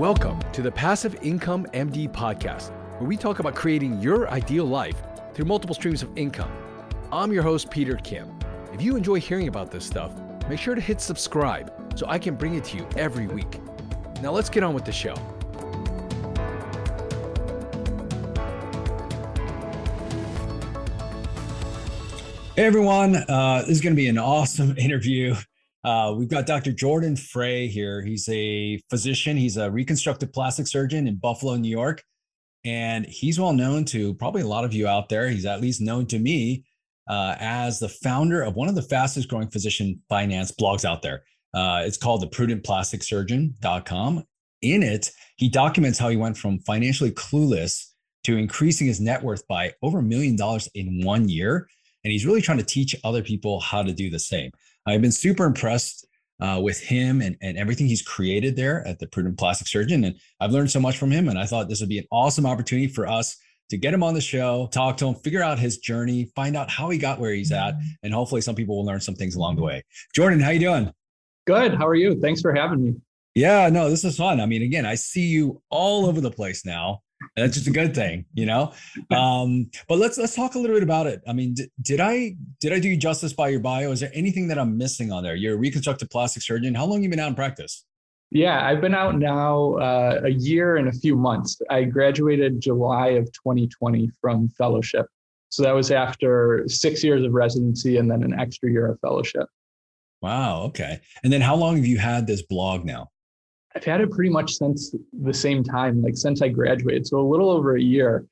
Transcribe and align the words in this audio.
Welcome 0.00 0.40
to 0.52 0.62
the 0.62 0.72
Passive 0.72 1.14
Income 1.20 1.66
MD 1.74 2.10
podcast, 2.10 2.70
where 2.98 3.06
we 3.06 3.18
talk 3.18 3.38
about 3.38 3.54
creating 3.54 4.00
your 4.00 4.30
ideal 4.30 4.64
life 4.64 4.96
through 5.34 5.44
multiple 5.44 5.74
streams 5.74 6.02
of 6.02 6.08
income. 6.16 6.50
I'm 7.12 7.30
your 7.34 7.42
host, 7.42 7.70
Peter 7.70 7.96
Kim. 7.96 8.34
If 8.72 8.80
you 8.80 8.96
enjoy 8.96 9.20
hearing 9.20 9.48
about 9.48 9.70
this 9.70 9.84
stuff, 9.84 10.12
make 10.48 10.58
sure 10.58 10.74
to 10.74 10.80
hit 10.80 11.02
subscribe 11.02 11.70
so 11.98 12.06
I 12.08 12.18
can 12.18 12.34
bring 12.34 12.54
it 12.54 12.64
to 12.64 12.78
you 12.78 12.88
every 12.96 13.26
week. 13.26 13.60
Now 14.22 14.30
let's 14.30 14.48
get 14.48 14.62
on 14.62 14.72
with 14.72 14.86
the 14.86 14.90
show. 14.90 15.14
Hey 22.56 22.64
everyone, 22.64 23.16
uh, 23.16 23.64
this 23.66 23.72
is 23.72 23.80
going 23.82 23.94
to 23.94 24.00
be 24.00 24.08
an 24.08 24.16
awesome 24.16 24.74
interview. 24.78 25.34
Uh, 25.82 26.14
we've 26.16 26.28
got 26.28 26.46
Dr. 26.46 26.72
Jordan 26.72 27.16
Frey 27.16 27.66
here. 27.66 28.02
He's 28.02 28.28
a 28.28 28.80
physician, 28.90 29.36
he's 29.36 29.56
a 29.56 29.70
reconstructive 29.70 30.32
plastic 30.32 30.66
surgeon 30.66 31.06
in 31.06 31.16
Buffalo, 31.16 31.56
New 31.56 31.70
York. 31.70 32.02
And 32.64 33.06
he's 33.06 33.40
well 33.40 33.54
known 33.54 33.86
to 33.86 34.14
probably 34.14 34.42
a 34.42 34.46
lot 34.46 34.64
of 34.64 34.74
you 34.74 34.86
out 34.86 35.08
there. 35.08 35.28
He's 35.30 35.46
at 35.46 35.62
least 35.62 35.80
known 35.80 36.06
to 36.06 36.18
me 36.18 36.64
uh, 37.08 37.34
as 37.40 37.78
the 37.78 37.88
founder 37.88 38.42
of 38.42 38.54
one 38.54 38.68
of 38.68 38.74
the 38.74 38.82
fastest 38.82 39.28
growing 39.28 39.48
physician 39.48 40.02
finance 40.10 40.52
blogs 40.52 40.84
out 40.84 41.00
there. 41.00 41.22
Uh, 41.54 41.82
it's 41.84 41.96
called 41.96 42.20
the 42.20 42.26
prudentplasticsurgeon.com. 42.26 44.24
In 44.62 44.82
it, 44.82 45.10
he 45.36 45.48
documents 45.48 45.98
how 45.98 46.10
he 46.10 46.18
went 46.18 46.36
from 46.36 46.58
financially 46.60 47.10
clueless 47.12 47.86
to 48.24 48.36
increasing 48.36 48.86
his 48.86 49.00
net 49.00 49.22
worth 49.22 49.48
by 49.48 49.72
over 49.82 50.00
a 50.00 50.02
million 50.02 50.36
dollars 50.36 50.68
in 50.74 51.02
one 51.02 51.28
year. 51.28 51.66
And 52.04 52.12
he's 52.12 52.26
really 52.26 52.42
trying 52.42 52.58
to 52.58 52.64
teach 52.64 52.94
other 53.04 53.22
people 53.22 53.60
how 53.60 53.82
to 53.82 53.92
do 53.92 54.10
the 54.10 54.18
same. 54.18 54.50
I've 54.86 55.02
been 55.02 55.12
super 55.12 55.44
impressed 55.44 56.06
uh, 56.40 56.60
with 56.62 56.80
him 56.80 57.20
and, 57.20 57.36
and 57.42 57.58
everything 57.58 57.86
he's 57.86 58.02
created 58.02 58.56
there 58.56 58.86
at 58.86 58.98
the 58.98 59.06
Prudent 59.06 59.38
Plastic 59.38 59.68
Surgeon. 59.68 60.04
And 60.04 60.16
I've 60.40 60.52
learned 60.52 60.70
so 60.70 60.80
much 60.80 60.98
from 60.98 61.10
him. 61.10 61.28
And 61.28 61.38
I 61.38 61.46
thought 61.46 61.68
this 61.68 61.80
would 61.80 61.88
be 61.88 61.98
an 61.98 62.06
awesome 62.10 62.46
opportunity 62.46 62.88
for 62.88 63.06
us 63.06 63.36
to 63.70 63.76
get 63.76 63.94
him 63.94 64.02
on 64.02 64.14
the 64.14 64.20
show, 64.20 64.68
talk 64.72 64.96
to 64.98 65.06
him, 65.06 65.14
figure 65.14 65.42
out 65.42 65.58
his 65.58 65.78
journey, 65.78 66.30
find 66.34 66.56
out 66.56 66.68
how 66.68 66.90
he 66.90 66.98
got 66.98 67.20
where 67.20 67.32
he's 67.32 67.52
at, 67.52 67.74
and 68.02 68.12
hopefully 68.12 68.40
some 68.40 68.56
people 68.56 68.76
will 68.76 68.84
learn 68.84 69.00
some 69.00 69.14
things 69.14 69.36
along 69.36 69.56
the 69.56 69.62
way. 69.62 69.84
Jordan, 70.14 70.40
how 70.40 70.50
you 70.50 70.58
doing? 70.58 70.92
Good. 71.46 71.74
How 71.74 71.86
are 71.86 71.94
you? 71.94 72.20
Thanks 72.20 72.40
for 72.40 72.52
having 72.52 72.82
me. 72.82 72.94
Yeah, 73.34 73.68
no, 73.68 73.88
this 73.88 74.04
is 74.04 74.16
fun. 74.16 74.40
I 74.40 74.46
mean, 74.46 74.62
again, 74.62 74.84
I 74.84 74.96
see 74.96 75.26
you 75.26 75.62
all 75.70 76.06
over 76.06 76.20
the 76.20 76.32
place 76.32 76.66
now. 76.66 77.02
That's 77.36 77.54
just 77.54 77.68
a 77.68 77.70
good 77.70 77.94
thing, 77.94 78.24
you 78.34 78.44
know. 78.44 78.72
Um, 79.10 79.70
but 79.88 79.98
let's 79.98 80.18
let's 80.18 80.34
talk 80.34 80.56
a 80.56 80.58
little 80.58 80.76
bit 80.76 80.82
about 80.82 81.06
it. 81.06 81.22
I 81.26 81.32
mean, 81.32 81.54
did, 81.54 81.70
did 81.80 82.00
I 82.00 82.34
did 82.60 82.72
I 82.72 82.80
do 82.80 82.88
you 82.88 82.96
justice 82.96 83.32
by 83.32 83.48
your 83.48 83.60
bio? 83.60 83.92
Is 83.92 84.00
there 84.00 84.10
anything 84.12 84.48
that 84.48 84.58
I'm 84.58 84.76
missing 84.76 85.12
on 85.12 85.22
there? 85.22 85.36
You're 85.36 85.54
a 85.54 85.58
reconstructive 85.58 86.10
plastic 86.10 86.42
surgeon. 86.42 86.74
How 86.74 86.84
long 86.84 86.98
have 86.98 87.04
you 87.04 87.10
been 87.10 87.20
out 87.20 87.28
in 87.28 87.34
practice? 87.34 87.84
Yeah, 88.32 88.64
I've 88.64 88.80
been 88.80 88.94
out 88.94 89.18
now 89.18 89.74
uh, 89.74 90.20
a 90.24 90.30
year 90.30 90.76
and 90.76 90.88
a 90.88 90.92
few 90.92 91.16
months. 91.16 91.60
I 91.68 91.84
graduated 91.84 92.60
July 92.60 93.08
of 93.08 93.24
2020 93.32 94.08
from 94.20 94.48
fellowship. 94.50 95.06
So 95.48 95.64
that 95.64 95.72
was 95.72 95.90
after 95.90 96.64
six 96.68 97.02
years 97.02 97.24
of 97.24 97.32
residency 97.32 97.96
and 97.96 98.08
then 98.08 98.22
an 98.22 98.38
extra 98.38 98.70
year 98.70 98.86
of 98.86 99.00
fellowship. 99.00 99.46
Wow. 100.22 100.62
Okay. 100.64 101.00
And 101.24 101.32
then 101.32 101.40
how 101.40 101.56
long 101.56 101.76
have 101.76 101.86
you 101.86 101.98
had 101.98 102.26
this 102.26 102.42
blog 102.42 102.84
now? 102.84 103.08
I've 103.74 103.84
had 103.84 104.00
it 104.00 104.10
pretty 104.10 104.30
much 104.30 104.54
since 104.54 104.94
the 105.12 105.34
same 105.34 105.62
time, 105.62 106.02
like 106.02 106.16
since 106.16 106.42
I 106.42 106.48
graduated. 106.48 107.06
So 107.06 107.20
a 107.20 107.28
little 107.28 107.50
over 107.50 107.76
a 107.76 107.82
year. 107.82 108.26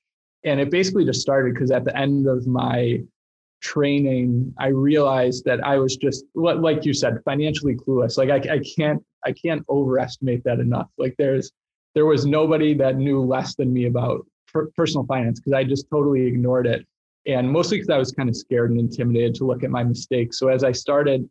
And 0.44 0.60
it 0.60 0.70
basically 0.70 1.04
just 1.04 1.20
started 1.20 1.54
because 1.54 1.70
at 1.70 1.84
the 1.84 1.96
end 1.96 2.26
of 2.26 2.46
my 2.46 3.02
training, 3.60 4.54
I 4.58 4.68
realized 4.68 5.44
that 5.44 5.64
I 5.64 5.78
was 5.78 5.96
just 5.96 6.24
like 6.34 6.84
you 6.84 6.94
said, 6.94 7.18
financially 7.24 7.74
clueless. 7.74 8.18
Like 8.18 8.30
I, 8.30 8.54
I 8.54 8.60
can't 8.76 9.02
I 9.24 9.32
can't 9.32 9.64
overestimate 9.68 10.44
that 10.44 10.60
enough. 10.60 10.88
Like 10.96 11.14
there's 11.18 11.52
there 11.94 12.06
was 12.06 12.26
nobody 12.26 12.74
that 12.74 12.96
knew 12.96 13.22
less 13.22 13.54
than 13.56 13.72
me 13.72 13.86
about 13.86 14.26
per- 14.52 14.70
personal 14.76 15.04
finance 15.06 15.40
because 15.40 15.52
I 15.52 15.64
just 15.64 15.88
totally 15.90 16.26
ignored 16.26 16.66
it, 16.66 16.86
and 17.26 17.50
mostly 17.50 17.78
because 17.78 17.90
I 17.90 17.98
was 17.98 18.12
kind 18.12 18.28
of 18.28 18.36
scared 18.36 18.70
and 18.70 18.78
intimidated 18.78 19.34
to 19.36 19.44
look 19.44 19.64
at 19.64 19.70
my 19.70 19.82
mistakes. 19.82 20.38
So 20.38 20.48
as 20.48 20.62
I 20.62 20.72
started, 20.72 21.28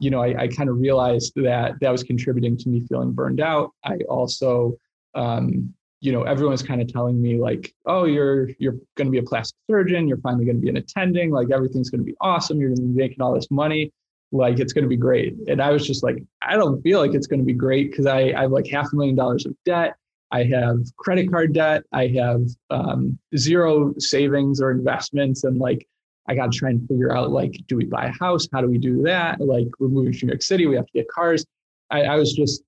you 0.00 0.10
know, 0.10 0.20
I, 0.22 0.42
I 0.42 0.48
kind 0.48 0.68
of 0.68 0.78
realized 0.78 1.34
that 1.36 1.78
that 1.80 1.90
was 1.90 2.02
contributing 2.02 2.56
to 2.56 2.68
me 2.68 2.80
feeling 2.88 3.12
burned 3.12 3.40
out. 3.40 3.70
I 3.84 3.98
also 4.08 4.76
um, 5.14 5.72
you 6.00 6.12
know 6.12 6.22
everyone's 6.22 6.62
kind 6.62 6.80
of 6.80 6.88
telling 6.88 7.20
me 7.20 7.38
like 7.38 7.74
oh 7.84 8.04
you're 8.04 8.48
you're 8.58 8.76
going 8.96 9.06
to 9.06 9.10
be 9.10 9.18
a 9.18 9.22
plastic 9.22 9.56
surgeon. 9.70 10.08
You're 10.08 10.18
finally 10.18 10.46
going 10.46 10.56
to 10.56 10.62
be 10.62 10.70
an 10.70 10.78
attending. 10.78 11.30
Like 11.30 11.50
everything's 11.50 11.90
going 11.90 12.00
to 12.00 12.04
be 12.04 12.16
awesome. 12.20 12.58
You're 12.58 12.70
going 12.70 12.88
to 12.88 12.94
be 12.94 12.98
making 12.98 13.20
all 13.20 13.34
this 13.34 13.50
money. 13.50 13.92
Like 14.32 14.58
it's 14.58 14.72
going 14.72 14.84
to 14.84 14.88
be 14.88 14.96
great. 14.96 15.36
And 15.48 15.60
i 15.60 15.70
was 15.70 15.86
just 15.86 16.02
like 16.02 16.22
i 16.42 16.56
don't 16.56 16.80
feel 16.82 17.00
like 17.00 17.14
it's 17.14 17.26
going 17.26 17.40
to 17.40 17.46
be 17.46 17.52
great 17.52 17.90
because 17.90 18.06
I, 18.06 18.32
I 18.32 18.42
have 18.42 18.52
like 18.52 18.66
half 18.66 18.92
a 18.92 18.96
million 18.96 19.16
dollars 19.16 19.44
of 19.44 19.54
debt. 19.64 19.96
I 20.30 20.44
have 20.44 20.78
credit 20.96 21.30
card 21.30 21.52
debt. 21.52 21.82
I 21.92 22.06
have 22.08 22.42
um, 22.70 23.18
zero 23.36 23.92
savings 23.98 24.60
or 24.60 24.70
investments. 24.70 25.44
And 25.44 25.58
like 25.58 25.86
i 26.30 26.34
got 26.34 26.50
to 26.52 26.58
try 26.58 26.70
and 26.70 26.86
figure 26.88 27.14
out 27.14 27.30
like 27.30 27.52
do 27.66 27.76
we 27.76 27.84
buy 27.84 28.06
a 28.06 28.12
house 28.24 28.48
how 28.52 28.60
do 28.60 28.68
we 28.68 28.78
do 28.78 29.02
that 29.02 29.40
like 29.40 29.68
we're 29.78 29.88
moving 29.88 30.12
to 30.12 30.26
new 30.26 30.30
york 30.30 30.42
city 30.42 30.66
we 30.66 30.76
have 30.76 30.86
to 30.86 30.92
get 30.92 31.08
cars 31.08 31.44
i, 31.90 32.02
I 32.02 32.16
was 32.16 32.32
just 32.32 32.62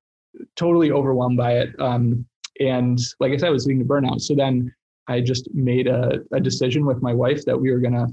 totally 0.56 0.90
overwhelmed 0.90 1.36
by 1.36 1.52
it 1.58 1.80
um, 1.80 2.26
and 2.60 2.98
like 3.20 3.32
I 3.32 3.36
said, 3.36 3.48
I 3.48 3.50
was 3.50 3.66
leading 3.66 3.82
to 3.82 3.88
burnout. 3.88 4.20
So 4.20 4.34
then 4.34 4.72
I 5.08 5.20
just 5.20 5.52
made 5.54 5.86
a, 5.86 6.20
a 6.32 6.40
decision 6.40 6.86
with 6.86 7.02
my 7.02 7.12
wife 7.12 7.44
that 7.44 7.60
we 7.60 7.72
were 7.72 7.78
going 7.78 7.94
to 7.94 8.06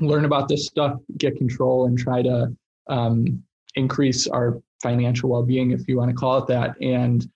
learn 0.00 0.24
about 0.24 0.48
this 0.48 0.66
stuff, 0.66 1.00
get 1.16 1.36
control, 1.36 1.86
and 1.86 1.98
try 1.98 2.22
to 2.22 2.54
um, 2.88 3.42
increase 3.74 4.26
our 4.26 4.60
financial 4.82 5.30
well 5.30 5.42
being, 5.42 5.70
if 5.70 5.88
you 5.88 5.96
want 5.96 6.10
to 6.10 6.16
call 6.16 6.38
it 6.38 6.46
that. 6.48 6.74
And 6.80 7.26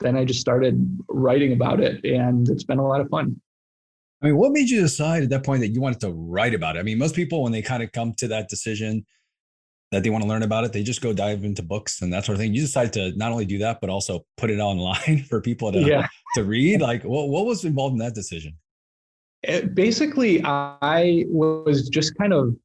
then 0.00 0.16
I 0.16 0.24
just 0.24 0.40
started 0.40 0.98
writing 1.08 1.52
about 1.52 1.80
it, 1.80 2.04
and 2.04 2.48
it's 2.48 2.64
been 2.64 2.78
a 2.78 2.86
lot 2.86 3.00
of 3.00 3.08
fun. 3.08 3.40
I 4.24 4.28
mean, 4.28 4.36
what 4.38 4.52
made 4.52 4.70
you 4.70 4.80
decide 4.80 5.22
at 5.22 5.28
that 5.28 5.44
point 5.44 5.60
that 5.60 5.68
you 5.68 5.82
wanted 5.82 6.00
to 6.00 6.10
write 6.10 6.54
about 6.54 6.76
it? 6.76 6.78
I 6.78 6.82
mean, 6.82 6.96
most 6.96 7.14
people, 7.14 7.42
when 7.42 7.52
they 7.52 7.60
kind 7.60 7.82
of 7.82 7.92
come 7.92 8.14
to 8.14 8.28
that 8.28 8.48
decision, 8.48 9.04
that 9.92 10.02
they 10.02 10.08
want 10.08 10.22
to 10.22 10.28
learn 10.28 10.42
about 10.42 10.64
it, 10.64 10.72
they 10.72 10.82
just 10.82 11.02
go 11.02 11.12
dive 11.12 11.44
into 11.44 11.62
books 11.62 12.00
and 12.00 12.10
that 12.10 12.24
sort 12.24 12.34
of 12.34 12.40
thing. 12.40 12.54
You 12.54 12.62
decide 12.62 12.90
to 12.94 13.12
not 13.16 13.32
only 13.32 13.44
do 13.44 13.58
that, 13.58 13.82
but 13.82 13.90
also 13.90 14.24
put 14.38 14.48
it 14.48 14.58
online 14.60 15.24
for 15.28 15.42
people 15.42 15.70
to, 15.72 15.80
yeah. 15.80 16.08
to 16.36 16.44
read. 16.44 16.80
Like 16.80 17.04
what, 17.04 17.28
what 17.28 17.44
was 17.44 17.66
involved 17.66 17.92
in 17.92 17.98
that 17.98 18.14
decision? 18.14 18.56
It, 19.42 19.74
basically, 19.74 20.42
I 20.42 21.26
was 21.28 21.90
just 21.90 22.16
kind 22.16 22.32
of, 22.32 22.56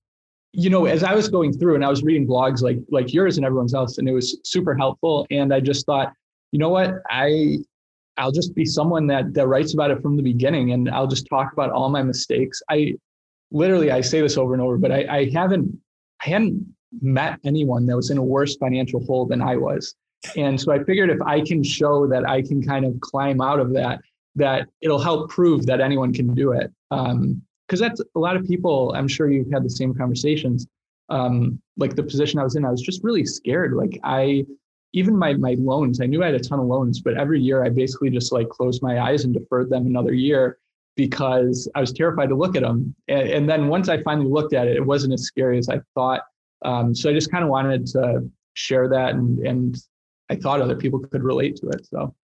you 0.53 0.69
know, 0.69 0.85
as 0.85 1.03
I 1.03 1.13
was 1.13 1.27
going 1.27 1.51
through 1.51 1.75
and 1.75 1.83
I 1.83 1.89
was 1.89 2.03
reading 2.03 2.25
blogs 2.25 2.61
like 2.61 2.79
like 2.89 3.13
yours 3.13 3.35
and 3.35 3.45
everyone's 3.45 3.73
else, 3.73 3.97
and 3.97 4.07
it 4.07 4.13
was 4.13 4.39
super 4.45 4.73
helpful. 4.73 5.27
And 5.29 5.53
I 5.53 5.59
just 5.59 5.85
thought, 5.85 6.13
you 6.53 6.57
know 6.57 6.69
what, 6.69 6.95
I 7.09 7.57
I'll 8.19 8.31
just 8.31 8.53
be 8.53 8.65
someone 8.65 9.07
that 9.07 9.33
that 9.33 9.47
writes 9.47 9.73
about 9.73 9.91
it 9.91 10.01
from 10.01 10.15
the 10.17 10.23
beginning, 10.23 10.71
and 10.73 10.89
I'll 10.89 11.07
just 11.07 11.27
talk 11.27 11.53
about 11.53 11.71
all 11.71 11.89
my 11.89 12.03
mistakes. 12.03 12.61
I 12.69 12.95
literally 13.51 13.91
I 13.91 14.01
say 14.01 14.21
this 14.21 14.37
over 14.37 14.53
and 14.53 14.61
over, 14.61 14.77
but 14.77 14.91
I, 14.91 15.05
I 15.09 15.29
haven't 15.31 15.75
I 16.21 16.29
hadn't 16.29 16.75
met 17.01 17.39
anyone 17.43 17.85
that 17.85 17.95
was 17.95 18.09
in 18.09 18.17
a 18.17 18.23
worse 18.23 18.55
financial 18.57 19.03
hole 19.05 19.25
than 19.25 19.41
I 19.41 19.55
was. 19.55 19.95
And 20.35 20.59
so 20.59 20.71
I 20.71 20.83
figured 20.83 21.09
if 21.09 21.21
I 21.21 21.41
can 21.41 21.63
show 21.63 22.07
that 22.07 22.27
I 22.27 22.41
can 22.41 22.61
kind 22.61 22.85
of 22.85 22.99
climb 22.99 23.41
out 23.41 23.59
of 23.59 23.73
that, 23.73 24.01
that 24.35 24.67
it'll 24.81 24.99
help 24.99 25.29
prove 25.29 25.65
that 25.67 25.79
anyone 25.79 26.13
can 26.13 26.33
do 26.33 26.51
it. 26.51 26.71
Because 26.89 27.11
um, 27.11 27.41
that's 27.69 28.01
a 28.15 28.19
lot 28.19 28.35
of 28.35 28.45
people, 28.45 28.93
I'm 28.95 29.07
sure 29.07 29.31
you've 29.31 29.51
had 29.51 29.63
the 29.63 29.69
same 29.69 29.93
conversations. 29.93 30.67
Um, 31.09 31.61
like 31.77 31.95
the 31.95 32.03
position 32.03 32.39
I 32.39 32.43
was 32.43 32.55
in, 32.55 32.65
I 32.65 32.71
was 32.71 32.81
just 32.81 33.03
really 33.03 33.25
scared. 33.25 33.73
Like 33.73 33.99
I, 34.03 34.45
even 34.93 35.17
my 35.17 35.33
my 35.33 35.55
loans, 35.59 36.01
I 36.01 36.05
knew 36.05 36.23
I 36.23 36.27
had 36.27 36.35
a 36.35 36.39
ton 36.39 36.59
of 36.59 36.65
loans, 36.65 37.01
but 37.01 37.17
every 37.17 37.39
year 37.39 37.63
I 37.63 37.69
basically 37.69 38.09
just 38.09 38.31
like 38.31 38.49
closed 38.49 38.81
my 38.81 38.99
eyes 38.99 39.23
and 39.23 39.33
deferred 39.33 39.69
them 39.69 39.85
another 39.85 40.13
year 40.13 40.57
because 40.95 41.69
I 41.75 41.79
was 41.79 41.93
terrified 41.93 42.29
to 42.29 42.35
look 42.35 42.55
at 42.55 42.63
them. 42.63 42.93
And, 43.07 43.29
and 43.29 43.49
then 43.49 43.67
once 43.67 43.87
I 43.87 44.01
finally 44.03 44.29
looked 44.29 44.53
at 44.53 44.67
it, 44.67 44.75
it 44.75 44.85
wasn't 44.85 45.13
as 45.13 45.23
scary 45.23 45.57
as 45.57 45.69
I 45.69 45.79
thought. 45.93 46.23
Um, 46.65 46.93
so 46.93 47.09
I 47.09 47.13
just 47.13 47.31
kind 47.31 47.43
of 47.43 47.49
wanted 47.49 47.85
to 47.87 48.29
share 48.53 48.89
that, 48.89 49.13
and 49.15 49.39
and 49.39 49.77
I 50.29 50.35
thought 50.35 50.61
other 50.61 50.75
people 50.75 50.99
could 50.99 51.23
relate 51.23 51.55
to 51.57 51.69
it. 51.69 51.85
So. 51.85 52.15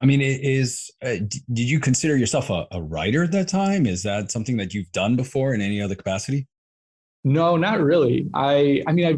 I 0.00 0.06
mean, 0.06 0.20
is 0.20 0.90
uh, 1.02 1.16
did 1.52 1.70
you 1.70 1.80
consider 1.80 2.16
yourself 2.16 2.50
a, 2.50 2.66
a 2.72 2.82
writer 2.82 3.24
at 3.24 3.32
that 3.32 3.48
time? 3.48 3.86
Is 3.86 4.02
that 4.02 4.30
something 4.30 4.58
that 4.58 4.74
you've 4.74 4.92
done 4.92 5.16
before 5.16 5.54
in 5.54 5.62
any 5.62 5.80
other 5.80 5.94
capacity? 5.94 6.46
No, 7.24 7.56
not 7.56 7.80
really. 7.80 8.28
I 8.34 8.82
I 8.86 8.92
mean, 8.92 9.06
I 9.06 9.14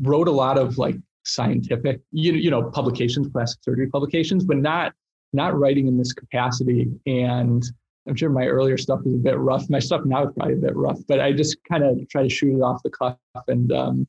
wrote 0.00 0.28
a 0.28 0.32
lot 0.32 0.58
of 0.58 0.78
like 0.78 0.96
scientific, 1.24 2.00
you 2.10 2.32
you 2.32 2.50
know, 2.50 2.70
publications, 2.70 3.28
plastic 3.28 3.62
surgery 3.62 3.88
publications, 3.88 4.44
but 4.44 4.58
not 4.58 4.92
not 5.32 5.58
writing 5.58 5.86
in 5.86 5.96
this 5.96 6.12
capacity. 6.12 6.90
And 7.06 7.62
I'm 8.08 8.16
sure 8.16 8.30
my 8.30 8.46
earlier 8.46 8.76
stuff 8.76 9.00
was 9.04 9.14
a 9.14 9.18
bit 9.18 9.38
rough. 9.38 9.70
My 9.70 9.78
stuff 9.78 10.02
now 10.04 10.24
is 10.24 10.34
probably 10.36 10.54
a 10.54 10.58
bit 10.58 10.76
rough, 10.76 10.98
but 11.06 11.20
I 11.20 11.32
just 11.32 11.56
kind 11.64 11.84
of 11.84 12.08
try 12.08 12.22
to 12.22 12.28
shoot 12.28 12.56
it 12.56 12.62
off 12.62 12.82
the 12.82 12.90
cuff 12.90 13.16
and 13.48 13.72
um, 13.72 14.06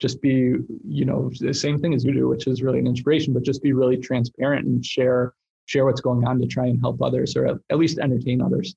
just 0.00 0.20
be, 0.20 0.54
you 0.86 1.04
know, 1.04 1.30
the 1.40 1.54
same 1.54 1.78
thing 1.78 1.94
as 1.94 2.04
you 2.04 2.12
do, 2.12 2.28
which 2.28 2.46
is 2.46 2.62
really 2.62 2.80
an 2.80 2.86
inspiration, 2.86 3.32
but 3.32 3.44
just 3.44 3.62
be 3.62 3.72
really 3.72 3.96
transparent 3.96 4.66
and 4.66 4.84
share 4.84 5.34
share 5.66 5.84
what's 5.84 6.00
going 6.00 6.24
on 6.26 6.38
to 6.38 6.46
try 6.46 6.66
and 6.66 6.80
help 6.80 7.02
others 7.02 7.36
or 7.36 7.46
at 7.46 7.78
least 7.78 7.98
entertain 7.98 8.40
others. 8.40 8.74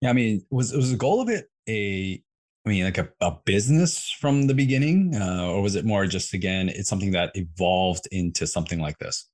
Yeah, 0.00 0.10
I 0.10 0.12
mean, 0.12 0.44
was 0.50 0.72
was 0.72 0.90
the 0.90 0.96
goal 0.96 1.20
of 1.20 1.28
it 1.28 1.50
a 1.68 2.22
I 2.66 2.68
mean, 2.68 2.84
like 2.84 2.98
a, 2.98 3.08
a 3.20 3.32
business 3.44 4.10
from 4.20 4.46
the 4.46 4.54
beginning, 4.54 5.14
uh, 5.14 5.48
or 5.48 5.62
was 5.62 5.76
it 5.76 5.84
more 5.84 6.06
just 6.06 6.34
again, 6.34 6.68
it's 6.68 6.88
something 6.88 7.12
that 7.12 7.30
evolved 7.34 8.06
into 8.12 8.46
something 8.46 8.80
like 8.80 8.98
this? 8.98 9.28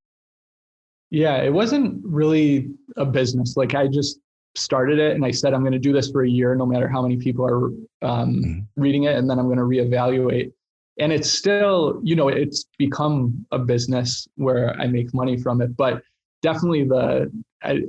Yeah, 1.11 1.37
it 1.43 1.53
wasn't 1.53 2.01
really 2.05 2.71
a 2.97 3.05
business. 3.05 3.57
Like 3.57 3.75
I 3.75 3.89
just 3.89 4.19
started 4.55 4.99
it 4.99 5.15
and 5.15 5.25
I 5.25 5.31
said, 5.31 5.55
I'm 5.55 5.61
going 5.61 5.73
to 5.73 5.79
do 5.79 5.93
this 5.93 6.11
for 6.11 6.25
a 6.25 6.29
year, 6.29 6.55
no 6.55 6.67
matter 6.67 6.89
how 6.89 7.03
many 7.03 7.17
people 7.17 7.45
are 7.47 7.67
um, 8.03 8.35
mm-hmm. 8.35 8.61
reading 8.81 9.05
it. 9.05 9.17
And 9.17 9.29
then 9.29 9.39
I'm 9.39 9.47
going 9.47 9.59
to 9.59 9.65
reevaluate. 9.65 10.53
And 10.99 11.13
it's 11.13 11.31
still, 11.31 12.01
you 12.03 12.17
know, 12.17 12.29
it's 12.29 12.65
become 12.79 13.47
a 13.53 13.59
business 13.59 14.27
where 14.37 14.75
I 14.81 14.87
make 14.87 15.13
money 15.13 15.37
from 15.37 15.61
it. 15.61 15.77
But 15.77 16.03
definitely 16.43 16.85
the, 16.85 17.31
I, 17.63 17.83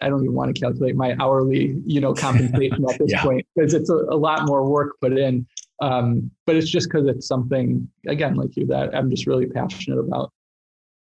I 0.00 0.08
don't 0.08 0.22
even 0.22 0.34
want 0.34 0.54
to 0.54 0.60
calculate 0.60 0.96
my 0.96 1.16
hourly, 1.20 1.80
you 1.86 2.00
know, 2.00 2.14
compensation 2.14 2.84
at 2.88 2.98
this 2.98 3.10
yeah. 3.12 3.22
point 3.22 3.46
because 3.54 3.74
it's 3.74 3.90
a, 3.90 3.94
a, 3.94 4.16
lot 4.16 4.46
more 4.46 4.68
work 4.68 4.96
put 5.00 5.16
in. 5.16 5.46
Um, 5.80 6.30
but 6.46 6.56
it's 6.56 6.68
just 6.68 6.90
because 6.90 7.06
it's 7.06 7.26
something, 7.26 7.88
again, 8.06 8.34
like 8.34 8.56
you, 8.56 8.66
that 8.66 8.94
I'm 8.94 9.10
just 9.10 9.26
really 9.26 9.46
passionate 9.46 9.98
about. 9.98 10.32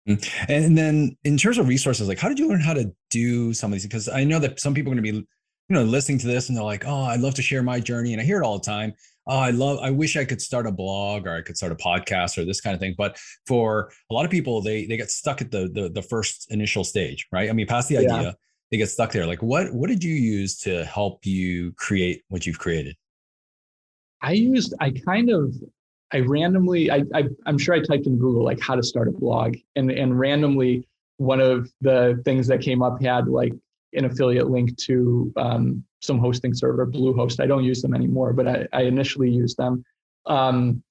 Mm-hmm. 0.09 0.53
And 0.53 0.79
then 0.79 1.17
in 1.25 1.37
terms 1.37 1.59
of 1.59 1.69
resources, 1.69 2.09
like 2.09 2.19
how 2.19 2.29
did 2.29 2.39
you 2.39 2.49
learn 2.49 2.61
how 2.61 2.75
to 2.75 2.93
do 3.11 3.53
some 3.55 3.73
of 3.73 3.73
these? 3.73 3.87
Because 3.87 4.09
I 4.09 4.25
know 4.25 4.39
that 4.39 4.61
some 4.61 4.75
people 4.75 4.93
are 4.93 4.97
going 4.97 5.05
to 5.05 5.13
be, 5.13 5.19
you 5.19 5.75
know, 5.75 5.83
listening 5.83 6.19
to 6.19 6.27
this 6.27 6.49
and 6.49 6.57
they're 6.57 6.65
like, 6.65 6.85
oh, 6.87 7.03
I'd 7.03 7.21
love 7.21 7.35
to 7.35 7.43
share 7.43 7.63
my 7.63 7.81
journey. 7.81 8.13
And 8.13 8.21
I 8.21 8.25
hear 8.25 8.41
it 8.41 8.45
all 8.45 8.59
the 8.59 8.65
time. 8.65 8.93
Oh, 9.27 9.39
I 9.39 9.51
love, 9.51 9.81
I 9.83 9.91
wish 9.91 10.17
I 10.17 10.25
could 10.25 10.41
start 10.41 10.67
a 10.67 10.73
blog 10.73 11.27
or 11.27 11.35
I 11.35 11.43
could 11.43 11.57
start 11.57 11.73
a 11.73 11.77
podcast 11.77 12.39
or 12.39 12.45
this 12.45 12.61
kind 12.61 12.75
of 12.75 12.81
thing. 12.81 12.95
But 12.97 13.19
for 13.49 13.91
a 14.11 14.15
lot 14.15 14.25
of 14.25 14.31
people, 14.31 14.63
they 14.63 14.87
they 14.87 14.97
get 14.97 15.11
stuck 15.11 15.41
at 15.41 15.51
the 15.51 15.69
the, 15.73 15.89
the 15.89 16.03
first 16.03 16.47
initial 16.53 16.85
stage, 16.85 17.27
right? 17.33 17.51
I 17.51 17.53
mean, 17.53 17.67
past 17.67 17.89
the 17.89 17.97
idea, 17.97 18.23
yeah. 18.23 18.33
They 18.71 18.77
get 18.77 18.89
stuck 18.89 19.13
there. 19.13 19.27
Like 19.27 19.43
what 19.43 19.73
what 19.73 19.89
did 19.89 20.03
you 20.03 20.15
use 20.15 20.59
to 20.61 20.85
help 20.85 21.25
you 21.25 21.73
create 21.73 22.23
what 22.29 22.47
you've 22.47 22.59
created? 22.59 22.97
I 24.23 24.33
used, 24.33 24.75
I 24.81 24.91
kind 24.91 25.31
of 25.31 25.55
I 26.13 26.21
randomly, 26.21 26.91
I, 26.91 27.03
I 27.15 27.25
am 27.47 27.59
sure 27.59 27.75
I 27.75 27.81
typed 27.81 28.07
in 28.07 28.19
Google 28.19 28.45
like 28.45 28.61
how 28.61 28.75
to 28.77 28.83
start 28.83 29.09
a 29.09 29.13
blog, 29.13 29.57
and 29.75 29.91
and 29.91 30.19
randomly 30.19 30.87
one 31.19 31.41
of 31.41 31.71
the 31.81 32.21
things 32.25 32.47
that 32.49 32.61
came 32.61 32.83
up 32.83 33.03
had 33.03 33.27
like 33.27 33.53
an 33.93 34.05
affiliate 34.05 34.51
link 34.51 34.77
to 34.77 35.33
um, 35.37 35.85
some 36.01 36.19
hosting 36.19 36.55
server, 36.55 36.87
Bluehost. 36.87 37.41
I 37.41 37.47
don't 37.47 37.65
use 37.65 37.83
them 37.83 37.95
anymore, 37.95 38.33
but 38.33 38.47
I, 38.47 38.67
I 38.73 38.83
initially 38.83 39.31
used 39.31 39.57
them, 39.57 39.85
um, 40.27 40.83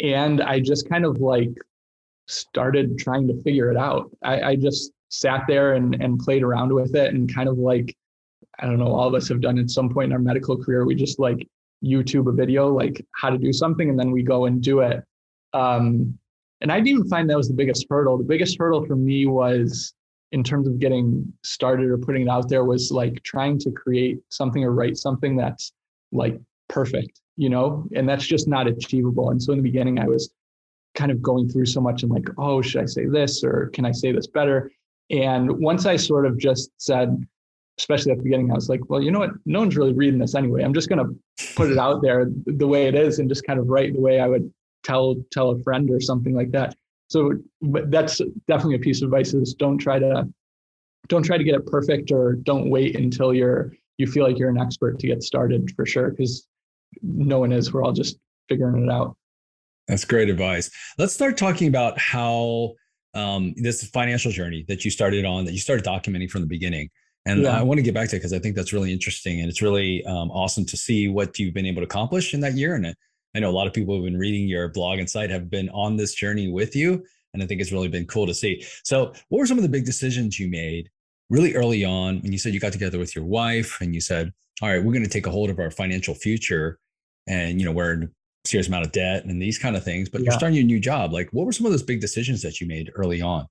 and 0.00 0.40
I 0.40 0.60
just 0.60 0.88
kind 0.88 1.04
of 1.04 1.20
like 1.20 1.50
started 2.28 2.96
trying 2.98 3.26
to 3.26 3.42
figure 3.42 3.70
it 3.70 3.76
out. 3.76 4.10
I, 4.22 4.40
I 4.42 4.56
just 4.56 4.92
sat 5.10 5.42
there 5.46 5.74
and 5.74 5.94
and 6.02 6.18
played 6.18 6.42
around 6.42 6.72
with 6.72 6.94
it, 6.94 7.14
and 7.14 7.32
kind 7.32 7.48
of 7.48 7.58
like 7.58 7.94
I 8.58 8.66
don't 8.66 8.78
know, 8.78 8.92
all 8.92 9.08
of 9.08 9.14
us 9.14 9.28
have 9.28 9.40
done 9.40 9.58
at 9.58 9.70
some 9.70 9.88
point 9.88 10.06
in 10.06 10.12
our 10.12 10.18
medical 10.18 10.56
career. 10.56 10.84
We 10.84 10.94
just 10.94 11.18
like 11.18 11.46
YouTube 11.84 12.28
a 12.28 12.32
video 12.32 12.68
like 12.72 13.04
how 13.14 13.30
to 13.30 13.38
do 13.38 13.52
something, 13.52 13.88
and 13.90 13.98
then 13.98 14.10
we 14.10 14.22
go 14.22 14.46
and 14.46 14.62
do 14.62 14.80
it. 14.80 15.02
Um, 15.52 16.18
and 16.60 16.70
I 16.70 16.76
didn't 16.76 16.88
even 16.88 17.08
find 17.08 17.28
that 17.30 17.36
was 17.36 17.48
the 17.48 17.54
biggest 17.54 17.86
hurdle. 17.88 18.18
The 18.18 18.24
biggest 18.24 18.56
hurdle 18.58 18.84
for 18.84 18.96
me 18.96 19.26
was 19.26 19.94
in 20.32 20.44
terms 20.44 20.68
of 20.68 20.78
getting 20.78 21.32
started 21.42 21.88
or 21.88 21.98
putting 21.98 22.22
it 22.22 22.28
out 22.28 22.48
there 22.48 22.64
was 22.64 22.90
like 22.92 23.22
trying 23.22 23.58
to 23.58 23.70
create 23.70 24.20
something 24.28 24.62
or 24.62 24.72
write 24.72 24.96
something 24.96 25.36
that's 25.36 25.72
like 26.12 26.38
perfect, 26.68 27.20
you 27.36 27.48
know, 27.48 27.88
and 27.94 28.08
that's 28.08 28.26
just 28.26 28.46
not 28.46 28.68
achievable. 28.68 29.30
And 29.30 29.42
so 29.42 29.52
in 29.52 29.58
the 29.58 29.62
beginning, 29.62 29.98
I 29.98 30.06
was 30.06 30.32
kind 30.94 31.10
of 31.10 31.22
going 31.22 31.48
through 31.48 31.66
so 31.66 31.80
much 31.80 32.02
and 32.02 32.12
like, 32.12 32.28
oh, 32.38 32.62
should 32.62 32.82
I 32.82 32.86
say 32.86 33.06
this 33.06 33.42
or 33.42 33.70
can 33.72 33.84
I 33.84 33.92
say 33.92 34.12
this 34.12 34.26
better? 34.26 34.70
And 35.10 35.58
once 35.58 35.86
I 35.86 35.96
sort 35.96 36.24
of 36.26 36.38
just 36.38 36.70
said, 36.78 37.26
especially 37.78 38.12
at 38.12 38.18
the 38.18 38.24
beginning, 38.24 38.50
I 38.50 38.54
was 38.54 38.68
like, 38.68 38.88
well, 38.88 39.02
you 39.02 39.10
know 39.10 39.18
what? 39.18 39.30
No 39.44 39.60
one's 39.60 39.76
really 39.76 39.92
reading 39.92 40.20
this 40.20 40.34
anyway. 40.34 40.62
I'm 40.62 40.74
just 40.74 40.88
going 40.88 41.04
to 41.04 41.54
put 41.56 41.70
it 41.70 41.78
out 41.78 42.02
there 42.02 42.28
the 42.46 42.66
way 42.66 42.86
it 42.86 42.94
is 42.94 43.18
and 43.18 43.28
just 43.28 43.44
kind 43.44 43.58
of 43.58 43.68
write 43.68 43.94
the 43.94 44.00
way 44.00 44.20
I 44.20 44.28
would 44.28 44.52
tell 44.84 45.16
tell 45.30 45.50
a 45.50 45.58
friend 45.62 45.90
or 45.90 46.00
something 46.00 46.34
like 46.34 46.52
that. 46.52 46.74
So 47.08 47.34
that's 47.60 48.20
definitely 48.46 48.76
a 48.76 48.80
piece 48.80 49.02
of 49.02 49.06
advice 49.06 49.34
is 49.34 49.54
don't 49.54 49.78
try 49.78 49.98
to 49.98 50.28
don't 51.08 51.24
try 51.24 51.36
to 51.36 51.44
get 51.44 51.54
it 51.56 51.66
perfect 51.66 52.12
or 52.12 52.34
don't 52.34 52.70
wait 52.70 52.96
until 52.96 53.34
you're 53.34 53.72
you 53.98 54.06
feel 54.06 54.24
like 54.24 54.38
you're 54.38 54.48
an 54.48 54.58
expert 54.58 54.98
to 55.00 55.06
get 55.06 55.22
started 55.22 55.72
for 55.74 55.84
sure 55.84 56.10
because 56.10 56.46
no 57.02 57.40
one 57.40 57.52
is. 57.52 57.72
We're 57.72 57.82
all 57.82 57.92
just 57.92 58.18
figuring 58.48 58.84
it 58.84 58.90
out. 58.90 59.16
That's 59.88 60.04
great 60.04 60.28
advice. 60.28 60.70
Let's 60.98 61.12
start 61.12 61.36
talking 61.36 61.68
about 61.68 61.98
how 61.98 62.74
um, 63.14 63.54
this 63.56 63.86
financial 63.88 64.30
journey 64.30 64.64
that 64.68 64.84
you 64.84 64.90
started 64.90 65.24
on, 65.24 65.44
that 65.44 65.52
you 65.52 65.58
started 65.58 65.84
documenting 65.84 66.30
from 66.30 66.40
the 66.40 66.46
beginning. 66.46 66.90
And 67.26 67.42
yeah. 67.42 67.58
I 67.58 67.62
want 67.62 67.78
to 67.78 67.82
get 67.82 67.94
back 67.94 68.08
to 68.10 68.16
it 68.16 68.20
because 68.20 68.32
I 68.32 68.38
think 68.38 68.56
that's 68.56 68.72
really 68.72 68.92
interesting 68.92 69.40
and 69.40 69.48
it's 69.48 69.60
really 69.60 70.04
um, 70.06 70.30
awesome 70.30 70.64
to 70.66 70.76
see 70.76 71.08
what 71.08 71.38
you've 71.38 71.54
been 71.54 71.66
able 71.66 71.82
to 71.82 71.86
accomplish 71.86 72.32
in 72.32 72.40
that 72.40 72.54
year. 72.54 72.74
And 72.74 72.94
I 73.34 73.40
know 73.40 73.50
a 73.50 73.52
lot 73.52 73.66
of 73.66 73.72
people 73.72 73.94
who've 73.94 74.04
been 74.04 74.18
reading 74.18 74.48
your 74.48 74.68
blog 74.68 74.98
and 74.98 75.08
site 75.08 75.30
have 75.30 75.50
been 75.50 75.68
on 75.70 75.96
this 75.96 76.14
journey 76.14 76.50
with 76.50 76.74
you. 76.74 77.04
And 77.32 77.42
I 77.42 77.46
think 77.46 77.60
it's 77.60 77.72
really 77.72 77.88
been 77.88 78.06
cool 78.06 78.26
to 78.26 78.34
see. 78.34 78.64
So, 78.82 79.12
what 79.28 79.38
were 79.38 79.46
some 79.46 79.58
of 79.58 79.62
the 79.62 79.68
big 79.68 79.84
decisions 79.84 80.40
you 80.40 80.48
made 80.48 80.88
really 81.28 81.54
early 81.54 81.84
on 81.84 82.20
when 82.22 82.32
you 82.32 82.38
said 82.38 82.52
you 82.52 82.58
got 82.58 82.72
together 82.72 82.98
with 82.98 83.14
your 83.14 83.24
wife 83.24 83.80
and 83.80 83.94
you 83.94 84.00
said, 84.00 84.32
all 84.60 84.68
right, 84.68 84.82
we're 84.82 84.92
going 84.92 85.04
to 85.04 85.10
take 85.10 85.26
a 85.26 85.30
hold 85.30 85.48
of 85.48 85.60
our 85.60 85.70
financial 85.70 86.14
future 86.14 86.80
and, 87.28 87.60
you 87.60 87.64
know, 87.64 87.72
we're 87.72 88.10
serious 88.44 88.68
amount 88.68 88.86
of 88.86 88.92
debt 88.92 89.24
and 89.24 89.40
these 89.40 89.58
kind 89.58 89.76
of 89.76 89.84
things, 89.84 90.08
but 90.08 90.20
yeah. 90.20 90.26
you're 90.26 90.38
starting 90.38 90.56
your 90.56 90.64
new 90.64 90.80
job. 90.80 91.12
Like, 91.12 91.28
what 91.32 91.46
were 91.46 91.52
some 91.52 91.66
of 91.66 91.72
those 91.72 91.82
big 91.82 92.00
decisions 92.00 92.42
that 92.42 92.60
you 92.60 92.66
made 92.66 92.90
early 92.94 93.20
on? 93.20 93.46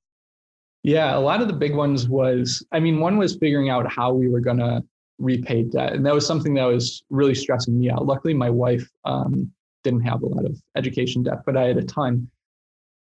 Yeah, 0.84 1.16
a 1.16 1.20
lot 1.20 1.42
of 1.42 1.48
the 1.48 1.54
big 1.54 1.76
ones 1.76 2.08
was, 2.08 2.66
I 2.72 2.80
mean, 2.80 3.00
one 3.00 3.18
was 3.18 3.36
figuring 3.36 3.70
out 3.70 3.92
how 3.92 4.14
we 4.14 4.30
were 4.30 4.40
going 4.40 4.58
to 4.58 4.84
repay 5.20 5.64
debt. 5.64 5.94
And 5.94 6.06
that 6.06 6.14
was 6.14 6.26
something 6.26 6.54
that 6.56 6.64
was 6.64 7.04
really 7.10 7.36
stressing 7.36 7.78
me 7.78 7.90
out. 7.90 8.06
Luckily, 8.06 8.34
my 8.34 8.50
wife 8.50 8.90
um, 9.06 9.52
didn't 9.84 10.02
have 10.02 10.22
a 10.22 10.26
lot 10.26 10.46
of 10.46 10.58
education 10.76 11.24
debt, 11.24 11.40
but 11.46 11.58
I 11.58 11.64
had 11.68 11.78
a 11.78 11.84
ton. 11.84 12.30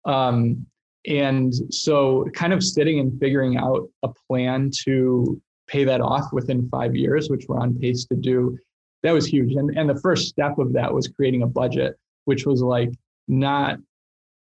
Um, 0.04 0.66
and 1.06 1.52
so, 1.72 2.28
kind 2.34 2.52
of 2.52 2.62
sitting 2.62 3.00
and 3.00 3.18
figuring 3.18 3.56
out 3.56 3.88
a 4.02 4.08
plan 4.28 4.70
to 4.84 5.40
pay 5.66 5.84
that 5.84 6.00
off 6.00 6.32
within 6.32 6.68
five 6.68 6.94
years, 6.94 7.28
which 7.28 7.46
we're 7.48 7.58
on 7.58 7.74
pace 7.78 8.04
to 8.06 8.14
do, 8.14 8.56
that 9.02 9.12
was 9.12 9.26
huge. 9.26 9.54
And, 9.54 9.76
and 9.76 9.88
the 9.88 10.00
first 10.00 10.28
step 10.28 10.58
of 10.58 10.72
that 10.74 10.92
was 10.92 11.08
creating 11.08 11.42
a 11.42 11.46
budget, 11.46 11.96
which 12.24 12.46
was 12.46 12.62
like 12.62 12.90
not 13.28 13.78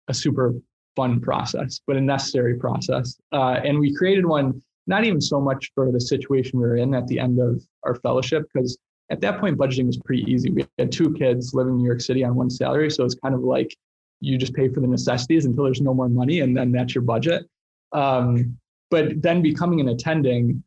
a 0.08 0.14
super 0.14 0.54
fun 0.96 1.20
process, 1.20 1.80
but 1.86 1.96
a 1.96 2.00
necessary 2.00 2.56
process. 2.56 3.16
Uh, 3.32 3.60
and 3.64 3.78
we 3.78 3.94
created 3.94 4.26
one 4.26 4.62
not 4.86 5.04
even 5.04 5.20
so 5.20 5.40
much 5.40 5.70
for 5.74 5.92
the 5.92 6.00
situation 6.00 6.58
we 6.58 6.66
were 6.66 6.76
in 6.76 6.94
at 6.94 7.06
the 7.06 7.18
end 7.18 7.40
of 7.40 7.62
our 7.84 7.94
fellowship, 7.94 8.44
because 8.52 8.76
at 9.10 9.20
that 9.20 9.38
point 9.38 9.56
budgeting 9.56 9.86
was 9.86 9.98
pretty 9.98 10.22
easy. 10.30 10.50
We 10.50 10.66
had 10.78 10.90
two 10.90 11.12
kids 11.14 11.54
living 11.54 11.74
in 11.74 11.78
New 11.78 11.86
York 11.86 12.00
City 12.00 12.24
on 12.24 12.34
one 12.34 12.50
salary, 12.50 12.90
so 12.90 13.04
it's 13.04 13.14
kind 13.14 13.34
of 13.34 13.42
like 13.42 13.76
you 14.20 14.36
just 14.36 14.52
pay 14.52 14.68
for 14.68 14.80
the 14.80 14.86
necessities 14.86 15.44
until 15.44 15.64
there's 15.64 15.80
no 15.80 15.94
more 15.94 16.08
money, 16.08 16.40
and 16.40 16.56
then 16.56 16.72
that's 16.72 16.94
your 16.94 17.02
budget. 17.02 17.46
Um, 17.92 18.58
but 18.90 19.22
then 19.22 19.42
becoming 19.42 19.80
an 19.80 19.88
attending, 19.88 20.62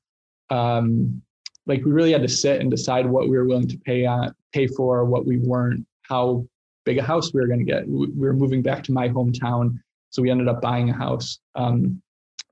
um, 0.50 1.22
like 1.66 1.84
we 1.86 1.92
really 1.92 2.12
had 2.12 2.22
to 2.22 2.28
sit 2.28 2.60
and 2.62 2.70
decide 2.70 3.06
what 3.06 3.30
we 3.30 3.38
were 3.38 3.46
willing 3.46 3.68
to 3.68 3.78
pay 3.78 4.06
on, 4.06 4.36
pay 4.52 4.68
for, 4.68 5.06
what 5.06 5.26
we 5.26 5.38
weren't, 5.38 5.86
how 6.04 6.46
big 6.86 6.98
a 6.98 7.04
house 7.04 7.34
we 7.34 7.40
were 7.40 7.48
going 7.48 7.60
to 7.60 7.66
get. 7.66 7.88
We 7.88 8.08
were 8.16 8.34
moving 8.34 8.62
back 8.62 8.84
to 8.84 8.92
my 8.92 9.08
hometown 9.08 9.80
so 10.14 10.22
we 10.22 10.30
ended 10.30 10.48
up 10.48 10.62
buying 10.62 10.92
a 10.92 10.94
house. 10.94 11.40
Um, 11.56 12.00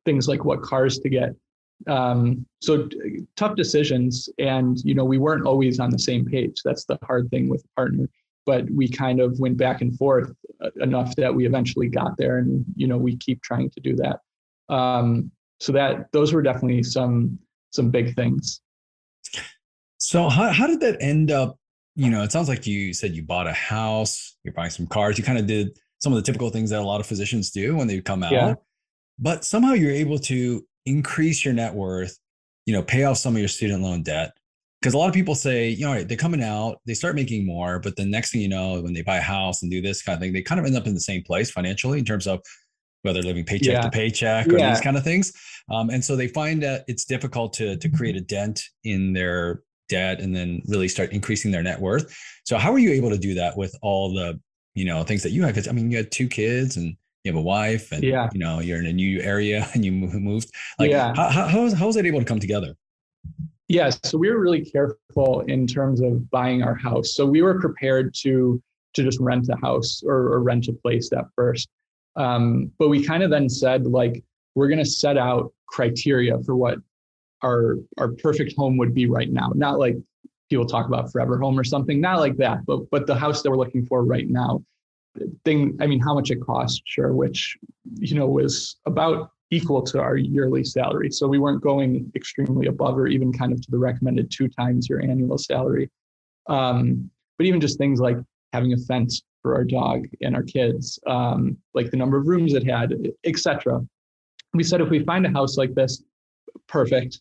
things 0.04 0.28
like 0.28 0.44
what 0.44 0.64
cars 0.64 0.98
to 0.98 1.10
get. 1.10 1.36
Um, 1.88 2.44
so 2.60 2.88
t- 2.88 3.28
tough 3.36 3.56
decisions, 3.56 4.28
and 4.40 4.80
you 4.84 4.96
know 4.96 5.06
we 5.06 5.20
weren't 5.20 5.46
always 5.46 5.80
on 5.80 5.92
the 5.92 6.00
same 6.00 6.26
page. 6.26 6.62
That's 6.66 6.86
the 6.86 6.98
hard 7.04 7.30
thing 7.30 7.50
with 7.50 7.64
a 7.64 7.76
partner. 7.76 8.10
But 8.48 8.68
we 8.72 8.90
kind 8.90 9.22
of 9.22 9.40
went 9.40 9.58
back 9.58 9.82
and 9.82 9.96
forth 9.96 10.34
uh, 10.60 10.72
enough 10.80 11.16
that 11.18 11.34
we 11.34 11.46
eventually 11.46 11.88
got 11.88 12.18
there, 12.18 12.40
and 12.40 12.66
you 12.76 12.88
know 12.88 12.98
we 12.98 13.16
keep 13.18 13.44
trying 13.44 13.70
to 13.70 13.80
do 13.80 13.96
that. 13.98 14.22
Um, 14.74 15.32
so 15.60 15.72
that 15.74 16.12
those 16.14 16.34
were 16.34 16.42
definitely 16.42 16.82
some 16.82 17.38
some 17.70 17.92
big 17.92 18.16
things. 18.16 18.62
So 20.02 20.30
how 20.30 20.50
how 20.50 20.66
did 20.66 20.80
that 20.80 20.98
end 21.00 21.30
up? 21.30 21.60
You 21.96 22.10
know, 22.10 22.24
it 22.24 22.32
sounds 22.32 22.50
like 22.50 22.66
you 22.66 22.92
said 22.92 23.14
you 23.14 23.22
bought 23.22 23.48
a 23.48 23.54
house, 23.54 24.36
you're 24.44 24.54
buying 24.54 24.72
some 24.72 24.88
cars. 24.88 25.18
You 25.18 25.24
kind 25.24 25.38
of 25.38 25.46
did 25.46 25.78
some 26.00 26.12
of 26.12 26.18
the 26.18 26.24
typical 26.24 26.50
things 26.50 26.72
that 26.72 26.80
a 26.80 26.84
lot 26.84 27.00
of 27.00 27.06
physicians 27.06 27.52
do 27.52 27.76
when 27.76 27.88
they 27.88 28.02
come 28.02 28.24
out. 28.24 28.32
Yeah. 28.32 28.56
But 29.20 29.46
somehow 29.46 29.74
you're 29.74 29.92
able 29.92 30.18
to 30.20 30.66
increase 30.88 31.46
your 31.46 31.54
net 31.54 31.76
worth, 31.76 32.18
you 32.66 32.74
know, 32.74 32.82
pay 32.82 33.04
off 33.04 33.18
some 33.18 33.36
of 33.36 33.40
your 33.40 33.48
student 33.48 33.84
loan 33.84 34.02
debt. 34.02 34.32
Because 34.82 34.96
a 34.96 34.98
lot 34.98 35.08
of 35.08 35.14
people 35.14 35.36
say, 35.36 35.70
you 35.70 35.86
know, 35.86 36.04
they're 36.04 36.18
coming 36.18 36.42
out, 36.42 36.80
they 36.88 36.96
start 36.96 37.14
making 37.14 37.46
more, 37.46 37.78
but 37.78 37.96
the 37.96 38.06
next 38.06 38.32
thing 38.32 38.42
you 38.42 38.50
know, 38.50 38.82
when 38.82 38.94
they 38.94 39.04
buy 39.04 39.18
a 39.18 39.22
house 39.22 39.62
and 39.62 39.70
do 39.70 39.80
this 39.80 40.02
kind 40.02 40.16
of 40.16 40.22
thing, 40.22 40.34
they 40.34 40.42
kind 40.42 40.60
of 40.60 40.66
end 40.66 40.76
up 40.76 40.88
in 40.88 40.96
the 40.96 41.00
same 41.00 41.22
place 41.22 41.52
financially 41.52 42.00
in 42.00 42.06
terms 42.06 42.26
of 42.26 42.40
whether 43.04 43.22
they're 43.22 43.28
living 43.28 43.46
paycheck 43.46 43.74
yeah. 43.74 43.82
to 43.82 43.92
paycheck 43.92 44.48
or 44.48 44.58
yeah. 44.58 44.72
these 44.72 44.82
kind 44.82 44.98
of 44.98 45.04
things. 45.04 45.32
Um, 45.70 45.92
and 45.92 46.04
so 46.04 46.16
they 46.16 46.28
find 46.28 46.64
that 46.64 46.86
it's 46.88 47.06
difficult 47.06 47.54
to 47.54 47.78
to 47.78 47.90
create 47.90 48.16
a 48.16 48.22
dent 48.22 48.64
in 48.84 49.14
their 49.14 49.62
debt 49.92 50.20
and 50.20 50.36
then 50.36 50.62
really 50.68 50.88
start 50.88 51.12
increasing 51.12 51.52
their 51.52 51.62
net 51.62 51.80
worth. 51.80 52.18
So 52.46 52.58
how 52.58 52.72
were 52.72 52.80
you 52.80 52.92
able 52.92 53.12
to 53.12 53.18
do 53.18 53.36
that 53.36 53.56
with 53.56 53.76
all 53.84 54.14
the 54.14 54.40
you 54.74 54.86
know, 54.86 55.04
things 55.04 55.24
that 55.24 55.32
you 55.32 55.44
had. 55.44 55.54
Cause 55.56 55.68
I 55.68 55.72
mean, 55.72 55.92
you 55.92 55.98
had 55.98 56.12
two 56.12 56.28
kids 56.28 56.78
and 56.78 56.96
you 57.24 57.32
have 57.32 57.36
a 57.36 57.42
wife 57.42 57.92
and, 57.92 58.04
yeah. 58.04 58.30
you 58.34 58.40
know, 58.40 58.60
you're 58.60 58.80
in 58.80 58.86
a 58.86 58.94
new 58.94 59.22
area 59.22 59.68
and 59.74 59.84
you 59.84 59.92
moved. 59.92 60.52
Like, 60.80 60.92
yeah. 60.92 61.14
how, 61.16 61.30
how, 61.30 61.48
how, 61.48 61.62
was, 61.64 61.74
how 61.74 61.88
was 61.88 61.98
it 61.98 62.06
able 62.06 62.20
to 62.20 62.26
come 62.26 62.40
together? 62.40 62.76
Yeah. 63.68 63.90
So 64.04 64.18
we 64.18 64.30
were 64.30 64.40
really 64.40 64.66
careful 64.66 65.42
in 65.48 65.66
terms 65.66 66.02
of 66.02 66.30
buying 66.30 66.62
our 66.62 66.76
house. 66.76 67.16
So 67.16 67.26
we 67.26 67.42
were 67.42 67.60
prepared 67.60 68.14
to, 68.22 68.62
to 68.94 69.04
just 69.04 69.20
rent 69.20 69.48
a 69.50 69.56
house 69.56 70.02
or, 70.06 70.34
or 70.34 70.42
rent 70.42 70.68
a 70.68 70.74
place 70.74 71.12
at 71.14 71.26
first. 71.36 71.70
Um, 72.18 72.72
but 72.78 72.90
we 72.90 73.04
kind 73.04 73.24
of 73.24 73.30
then 73.30 73.48
said, 73.48 73.86
like, 73.86 74.22
we're 74.56 74.68
going 74.68 74.80
to 74.80 74.86
set 74.86 75.18
out 75.18 75.54
criteria 75.68 76.38
for 76.40 76.58
what 76.58 76.80
our 77.44 77.78
our 77.98 78.10
perfect 78.10 78.56
home 78.58 78.78
would 78.78 78.94
be 78.94 79.06
right 79.08 79.32
now. 79.32 79.52
Not 79.56 79.80
like 79.80 79.98
people 80.50 80.66
talk 80.66 80.88
about 80.88 81.12
forever 81.12 81.40
home 81.40 81.58
or 81.58 81.64
something, 81.64 82.02
not 82.02 82.20
like 82.20 82.38
that, 82.38 82.66
but 82.66 82.90
but 82.92 83.08
the 83.08 83.16
house 83.16 83.42
that 83.42 83.50
we're 83.50 83.58
looking 83.58 83.86
for 83.86 84.04
right 84.04 84.30
now. 84.30 84.64
Thing, 85.44 85.78
I 85.82 85.88
mean, 85.88 86.00
how 86.00 86.14
much 86.14 86.32
it 86.32 86.42
cost, 86.42 86.84
sure, 86.86 87.14
which 87.14 87.58
you 88.00 88.16
know 88.16 88.28
was 88.28 88.78
about 88.86 89.32
equal 89.52 89.82
to 89.82 90.00
our 90.00 90.16
yearly 90.16 90.64
salary. 90.64 91.12
So 91.12 91.28
we 91.28 91.38
weren't 91.38 91.62
going 91.62 92.12
extremely 92.16 92.68
above 92.68 92.98
or 92.98 93.08
even 93.08 93.34
kind 93.34 93.52
of 93.52 93.62
to 93.62 93.72
the 93.72 93.78
recommended 93.78 94.32
two 94.32 94.48
times 94.48 94.88
your 94.90 95.02
annual 95.02 95.38
salary. 95.38 95.92
Um, 96.48 97.12
but 97.38 97.46
even 97.46 97.60
just 97.60 97.78
things 97.78 98.00
like 98.00 98.18
having 98.54 98.74
a 98.74 98.78
fence 98.78 99.22
for 99.42 99.56
our 99.56 99.66
dog 99.66 100.08
and 100.22 100.36
our 100.36 100.44
kids, 100.44 101.00
um, 101.06 101.58
like 101.74 101.92
the 101.92 101.98
number 101.98 102.18
of 102.18 102.28
rooms 102.28 102.54
it 102.54 102.66
had, 102.66 102.94
etc. 103.26 103.82
We 104.54 104.64
said 104.64 104.82
if 104.82 104.90
we 104.90 105.04
find 105.04 105.26
a 105.26 105.32
house 105.32 105.58
like 105.58 105.74
this, 105.74 106.04
perfect, 106.68 107.20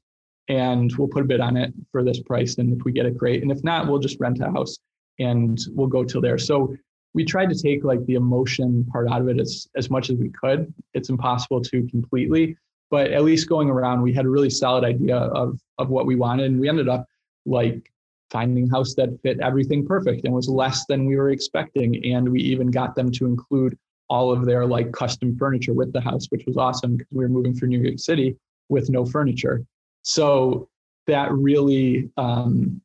and 0.51 0.93
we'll 0.97 1.09
put 1.09 1.23
a 1.23 1.27
bid 1.27 1.41
on 1.41 1.57
it 1.57 1.73
for 1.93 2.03
this 2.03 2.21
price. 2.21 2.59
And 2.59 2.77
if 2.77 2.85
we 2.85 2.91
get 2.91 3.07
it, 3.07 3.17
great. 3.17 3.43
And 3.43 3.53
if 3.53 3.63
not, 3.63 3.87
we'll 3.87 4.01
just 4.01 4.19
rent 4.19 4.41
a 4.41 4.51
house 4.51 4.77
and 5.21 5.57
we'll 5.71 5.87
go 5.87 6.03
till 6.03 6.21
there. 6.21 6.39
So 6.39 6.77
we 7.15 7.25
tried 7.25 7.51
to 7.51 7.55
take 7.55 7.85
like 7.85 8.05
the 8.07 8.17
emotion 8.17 8.85
part 8.93 9.09
out 9.09 9.21
of 9.21 9.29
it 9.29 9.39
as, 9.39 9.69
as 9.77 9.91
much 9.91 10.11
as 10.11 10.17
we 10.17 10.29
could. 10.29 10.75
It's 10.93 11.09
impossible 11.09 11.61
to 11.63 11.87
completely, 11.87 12.57
but 12.91 13.13
at 13.13 13.23
least 13.23 13.49
going 13.49 13.71
around, 13.71 14.03
we 14.03 14.13
had 14.13 14.25
a 14.25 14.29
really 14.29 14.51
solid 14.51 14.83
idea 14.83 15.19
of, 15.19 15.57
of 15.79 15.89
what 15.89 16.07
we 16.07 16.17
wanted. 16.17 16.47
And 16.47 16.59
we 16.59 16.69
ended 16.69 16.89
up 16.89 17.07
like 17.47 17.89
finding 18.31 18.67
a 18.67 18.71
house 18.71 18.95
that 18.95 19.21
fit 19.23 19.39
everything 19.39 19.87
perfect 19.87 20.25
and 20.25 20.35
was 20.35 20.49
less 20.49 20.85
than 20.87 21.07
we 21.07 21.17
were 21.17 21.31
expecting. 21.31 22.05
And 22.13 22.29
we 22.29 22.41
even 22.41 22.73
got 22.73 22.97
them 22.97 23.13
to 23.13 23.27
include 23.27 23.79
all 24.09 24.33
of 24.33 24.47
their 24.47 24.67
like 24.67 24.91
custom 24.91 25.37
furniture 25.37 25.75
with 25.75 25.93
the 25.93 26.01
house, 26.01 26.27
which 26.31 26.45
was 26.45 26.57
awesome 26.57 26.97
because 26.97 27.13
we 27.13 27.23
were 27.23 27.29
moving 27.29 27.55
through 27.55 27.69
New 27.69 27.81
York 27.81 28.01
City 28.01 28.37
with 28.69 28.91
no 28.91 29.07
furniture. 29.07 29.65
So 30.11 30.69
that 31.07 31.31
really, 31.31 32.11
um, 32.17 32.81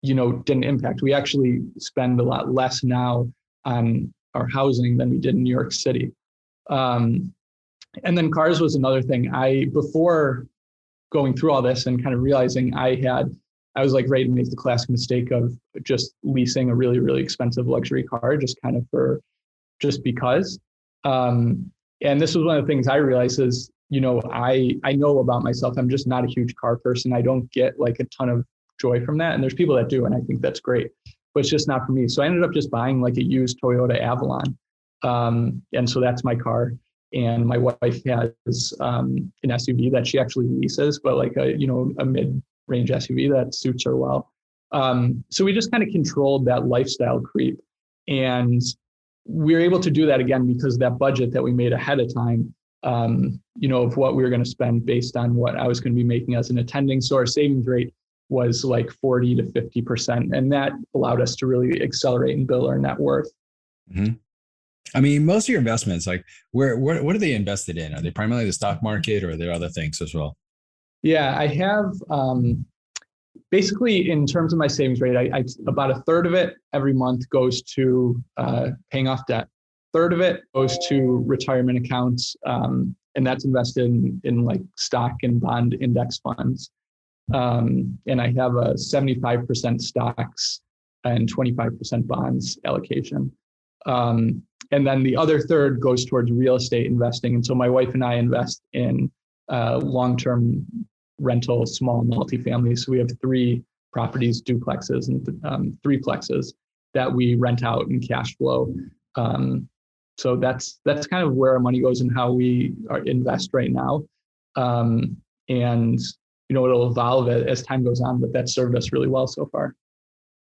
you 0.00 0.14
know, 0.14 0.30
didn't 0.32 0.62
impact. 0.62 1.02
We 1.02 1.12
actually 1.12 1.62
spend 1.78 2.20
a 2.20 2.22
lot 2.22 2.54
less 2.54 2.84
now 2.84 3.28
on 3.64 4.14
our 4.34 4.46
housing 4.46 4.96
than 4.96 5.10
we 5.10 5.18
did 5.18 5.34
in 5.34 5.42
New 5.42 5.50
York 5.50 5.72
City. 5.72 6.12
Um, 6.70 7.34
and 8.04 8.16
then 8.16 8.30
cars 8.30 8.60
was 8.60 8.76
another 8.76 9.02
thing. 9.02 9.34
I 9.34 9.66
before 9.72 10.46
going 11.10 11.34
through 11.34 11.50
all 11.50 11.62
this 11.62 11.86
and 11.86 12.00
kind 12.00 12.14
of 12.14 12.22
realizing 12.22 12.74
I 12.74 12.94
had, 12.94 13.36
I 13.74 13.82
was 13.82 13.92
like 13.92 14.08
ready 14.08 14.26
to 14.26 14.30
make 14.30 14.48
the 14.48 14.56
classic 14.56 14.88
mistake 14.88 15.32
of 15.32 15.52
just 15.82 16.14
leasing 16.22 16.70
a 16.70 16.76
really 16.76 17.00
really 17.00 17.22
expensive 17.22 17.66
luxury 17.66 18.04
car, 18.04 18.36
just 18.36 18.56
kind 18.62 18.76
of 18.76 18.86
for, 18.88 19.20
just 19.80 20.04
because. 20.04 20.60
Um, 21.02 21.72
and 22.02 22.20
this 22.20 22.36
was 22.36 22.44
one 22.44 22.56
of 22.56 22.64
the 22.64 22.72
things 22.72 22.86
I 22.86 22.96
realized 22.96 23.40
is, 23.40 23.71
you 23.92 24.00
know, 24.00 24.20
I 24.32 24.54
I 24.84 24.92
know 24.92 25.18
about 25.18 25.42
myself. 25.42 25.74
I'm 25.76 25.88
just 25.88 26.06
not 26.06 26.24
a 26.24 26.28
huge 26.28 26.54
car 26.56 26.76
person. 26.76 27.12
I 27.12 27.22
don't 27.22 27.50
get 27.52 27.78
like 27.78 27.98
a 28.00 28.04
ton 28.04 28.28
of 28.28 28.44
joy 28.80 29.04
from 29.04 29.18
that. 29.18 29.34
And 29.34 29.42
there's 29.42 29.54
people 29.54 29.76
that 29.76 29.88
do, 29.88 30.06
and 30.06 30.14
I 30.14 30.20
think 30.20 30.40
that's 30.40 30.60
great 30.60 30.90
but 31.34 31.40
it's 31.40 31.48
just 31.48 31.68
not 31.68 31.86
for 31.86 31.92
me. 31.92 32.08
So 32.08 32.22
I 32.22 32.26
ended 32.26 32.44
up 32.44 32.52
just 32.52 32.70
buying 32.70 33.00
like 33.00 33.16
a 33.16 33.22
used 33.22 33.60
Toyota 33.60 34.00
Avalon. 34.00 34.56
Um, 35.02 35.62
and 35.72 35.88
so 35.88 36.00
that's 36.00 36.24
my 36.24 36.34
car. 36.34 36.72
And 37.12 37.46
my 37.46 37.58
wife 37.58 38.02
has 38.06 38.72
um, 38.80 39.32
an 39.42 39.50
SUV 39.50 39.92
that 39.92 40.06
she 40.06 40.18
actually 40.18 40.46
leases, 40.46 40.98
but 40.98 41.16
like 41.16 41.36
a, 41.36 41.56
you 41.56 41.66
know, 41.66 41.92
a 41.98 42.04
mid-range 42.04 42.90
SUV 42.90 43.30
that 43.32 43.54
suits 43.54 43.84
her 43.84 43.96
well. 43.96 44.30
Um, 44.72 45.22
so 45.30 45.44
we 45.44 45.52
just 45.52 45.70
kind 45.70 45.82
of 45.82 45.90
controlled 45.90 46.46
that 46.46 46.66
lifestyle 46.66 47.20
creep. 47.20 47.60
And 48.08 48.62
we 49.26 49.54
were 49.54 49.60
able 49.60 49.80
to 49.80 49.90
do 49.90 50.06
that 50.06 50.20
again 50.20 50.46
because 50.46 50.78
that 50.78 50.98
budget 50.98 51.32
that 51.32 51.42
we 51.42 51.52
made 51.52 51.72
ahead 51.72 52.00
of 52.00 52.12
time, 52.12 52.54
um, 52.82 53.40
you 53.56 53.68
know, 53.68 53.82
of 53.82 53.96
what 53.96 54.16
we 54.16 54.22
were 54.22 54.30
going 54.30 54.42
to 54.42 54.48
spend 54.48 54.86
based 54.86 55.16
on 55.16 55.34
what 55.34 55.56
I 55.56 55.66
was 55.66 55.80
going 55.80 55.92
to 55.92 55.96
be 55.96 56.04
making 56.04 56.34
as 56.34 56.50
an 56.50 56.58
attending. 56.58 57.00
So 57.00 57.16
our 57.16 57.26
savings 57.26 57.66
rate 57.66 57.92
was 58.28 58.64
like 58.64 58.90
40 58.90 59.36
to 59.36 59.42
50%. 59.44 60.36
And 60.36 60.50
that 60.52 60.72
allowed 60.94 61.20
us 61.20 61.36
to 61.36 61.46
really 61.46 61.82
accelerate 61.82 62.36
and 62.36 62.46
build 62.46 62.68
our 62.68 62.78
net 62.78 62.98
worth. 62.98 63.30
Mm-hmm. 63.94 64.14
I 64.94 65.00
mean, 65.00 65.24
most 65.24 65.44
of 65.44 65.50
your 65.50 65.58
investments, 65.58 66.06
like 66.06 66.24
where, 66.50 66.76
where, 66.76 67.02
what 67.02 67.14
are 67.14 67.20
they 67.20 67.34
invested 67.34 67.78
in? 67.78 67.94
Are 67.94 68.02
they 68.02 68.10
primarily 68.10 68.46
the 68.46 68.52
stock 68.52 68.82
market 68.82 69.22
or 69.22 69.30
are 69.30 69.36
there 69.36 69.52
other 69.52 69.68
things 69.68 70.00
as 70.02 70.14
well? 70.14 70.36
Yeah, 71.02 71.36
I 71.36 71.46
have 71.48 71.94
um, 72.10 72.64
basically 73.50 74.10
in 74.10 74.26
terms 74.26 74.52
of 74.52 74.58
my 74.58 74.66
savings 74.66 75.00
rate, 75.00 75.16
I, 75.16 75.38
I, 75.38 75.44
about 75.66 75.90
a 75.90 76.00
third 76.02 76.26
of 76.26 76.34
it 76.34 76.54
every 76.72 76.92
month 76.92 77.28
goes 77.28 77.62
to 77.62 78.22
uh, 78.36 78.70
paying 78.90 79.08
off 79.08 79.26
debt. 79.26 79.48
Third 79.92 80.12
of 80.12 80.20
it 80.20 80.42
goes 80.54 80.78
to 80.88 81.22
retirement 81.26 81.84
accounts, 81.84 82.36
um, 82.46 82.96
and 83.14 83.26
that's 83.26 83.44
invested 83.44 83.84
in, 83.84 84.20
in 84.24 84.44
like 84.44 84.62
stock 84.76 85.16
and 85.22 85.40
bond 85.40 85.76
index 85.80 86.18
funds. 86.18 86.70
Um, 87.32 87.98
and 88.06 88.20
I 88.20 88.32
have 88.32 88.56
a 88.56 88.74
75% 88.74 89.80
stocks 89.80 90.60
and 91.04 91.32
25% 91.32 92.06
bonds 92.06 92.58
allocation. 92.64 93.30
Um, 93.86 94.42
and 94.70 94.86
then 94.86 95.02
the 95.02 95.16
other 95.16 95.40
third 95.40 95.80
goes 95.80 96.04
towards 96.04 96.30
real 96.30 96.56
estate 96.56 96.86
investing. 96.86 97.34
And 97.34 97.44
so 97.44 97.54
my 97.54 97.68
wife 97.68 97.94
and 97.94 98.04
I 98.04 98.14
invest 98.14 98.62
in 98.72 99.10
uh, 99.50 99.78
long 99.78 100.16
term 100.16 100.66
rental, 101.18 101.66
small 101.66 102.04
multifamily. 102.04 102.78
So 102.78 102.92
we 102.92 102.98
have 102.98 103.10
three 103.20 103.62
properties, 103.92 104.40
duplexes, 104.42 105.08
and 105.08 105.40
um, 105.44 105.78
plexes 105.84 106.54
that 106.94 107.12
we 107.12 107.34
rent 107.34 107.62
out 107.62 107.88
in 107.88 108.00
cash 108.00 108.36
flow. 108.36 108.74
Um, 109.16 109.68
so 110.18 110.36
that's 110.36 110.80
that's 110.84 111.06
kind 111.06 111.26
of 111.26 111.34
where 111.34 111.52
our 111.52 111.60
money 111.60 111.80
goes 111.80 112.00
and 112.00 112.12
how 112.14 112.32
we 112.32 112.74
are, 112.90 113.02
invest 113.04 113.50
right 113.52 113.72
now. 113.72 114.04
Um, 114.56 115.16
and 115.48 115.98
you 116.48 116.54
know 116.54 116.66
it'll 116.66 116.90
evolve 116.90 117.28
as 117.28 117.62
time 117.62 117.82
goes 117.82 118.00
on 118.00 118.20
but 118.20 118.32
that's 118.32 118.54
served 118.54 118.76
us 118.76 118.92
really 118.92 119.08
well 119.08 119.26
so 119.26 119.46
far. 119.46 119.74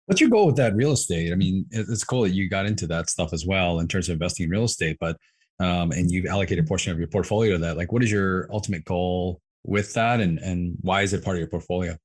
What's 0.07 0.19
your 0.19 0.29
goal 0.29 0.47
with 0.47 0.57
that 0.57 0.75
real 0.75 0.91
estate? 0.91 1.31
I 1.31 1.35
mean 1.35 1.65
it's 1.71 2.03
cool 2.03 2.23
that 2.23 2.31
you 2.31 2.49
got 2.49 2.65
into 2.65 2.87
that 2.87 3.09
stuff 3.09 3.33
as 3.33 3.45
well 3.45 3.79
in 3.79 3.87
terms 3.87 4.09
of 4.09 4.13
investing 4.13 4.45
in 4.45 4.49
real 4.49 4.65
estate 4.65 4.97
but 4.99 5.17
um, 5.59 5.91
and 5.91 6.11
you've 6.11 6.25
allocated 6.25 6.65
a 6.65 6.67
portion 6.67 6.91
of 6.91 6.97
your 6.97 7.07
portfolio 7.07 7.53
to 7.53 7.59
that. 7.59 7.77
Like 7.77 7.91
what 7.91 8.03
is 8.03 8.11
your 8.11 8.47
ultimate 8.51 8.83
goal 8.85 9.39
with 9.63 9.93
that? 9.93 10.19
And 10.19 10.39
and 10.39 10.75
why 10.81 11.03
is 11.03 11.13
it 11.13 11.23
part 11.23 11.37
of 11.37 11.39
your 11.39 11.49
portfolio? 11.49 11.95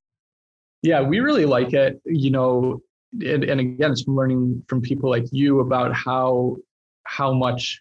Yeah 0.83 1.01
we 1.01 1.21
really 1.21 1.47
like 1.47 1.73
it 1.73 2.01
you 2.05 2.31
know 2.31 2.81
and, 3.21 3.43
and 3.43 3.61
again 3.61 3.91
it's 3.91 4.03
from 4.03 4.17
learning 4.17 4.63
from 4.69 4.83
people 4.83 5.09
like 5.09 5.25
you 5.33 5.61
about 5.61 5.95
how 5.95 6.57
how 7.09 7.33
much 7.33 7.81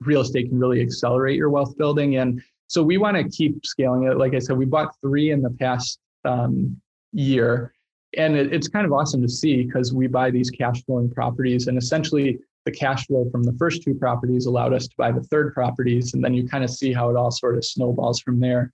real 0.00 0.20
estate 0.20 0.48
can 0.48 0.58
really 0.58 0.80
accelerate 0.80 1.36
your 1.36 1.50
wealth 1.50 1.76
building 1.78 2.16
and 2.16 2.42
so 2.68 2.82
we 2.82 2.98
want 2.98 3.16
to 3.16 3.24
keep 3.28 3.64
scaling 3.64 4.04
it. 4.04 4.18
Like 4.18 4.34
I 4.34 4.38
said, 4.38 4.56
we 4.56 4.64
bought 4.64 4.94
three 5.00 5.30
in 5.30 5.40
the 5.40 5.50
past 5.50 5.98
um, 6.24 6.80
year, 7.12 7.72
and 8.16 8.36
it, 8.36 8.52
it's 8.52 8.68
kind 8.68 8.84
of 8.84 8.92
awesome 8.92 9.22
to 9.22 9.28
see 9.28 9.62
because 9.64 9.92
we 9.92 10.06
buy 10.06 10.30
these 10.30 10.50
cash 10.50 10.84
flowing 10.84 11.10
properties, 11.10 11.68
and 11.68 11.78
essentially 11.78 12.38
the 12.64 12.72
cash 12.72 13.06
flow 13.06 13.28
from 13.30 13.44
the 13.44 13.52
first 13.52 13.82
two 13.82 13.94
properties 13.94 14.46
allowed 14.46 14.72
us 14.72 14.88
to 14.88 14.94
buy 14.98 15.12
the 15.12 15.22
third 15.22 15.54
properties, 15.54 16.14
and 16.14 16.24
then 16.24 16.34
you 16.34 16.48
kind 16.48 16.64
of 16.64 16.70
see 16.70 16.92
how 16.92 17.08
it 17.10 17.16
all 17.16 17.30
sort 17.30 17.56
of 17.56 17.64
snowballs 17.64 18.20
from 18.20 18.40
there. 18.40 18.72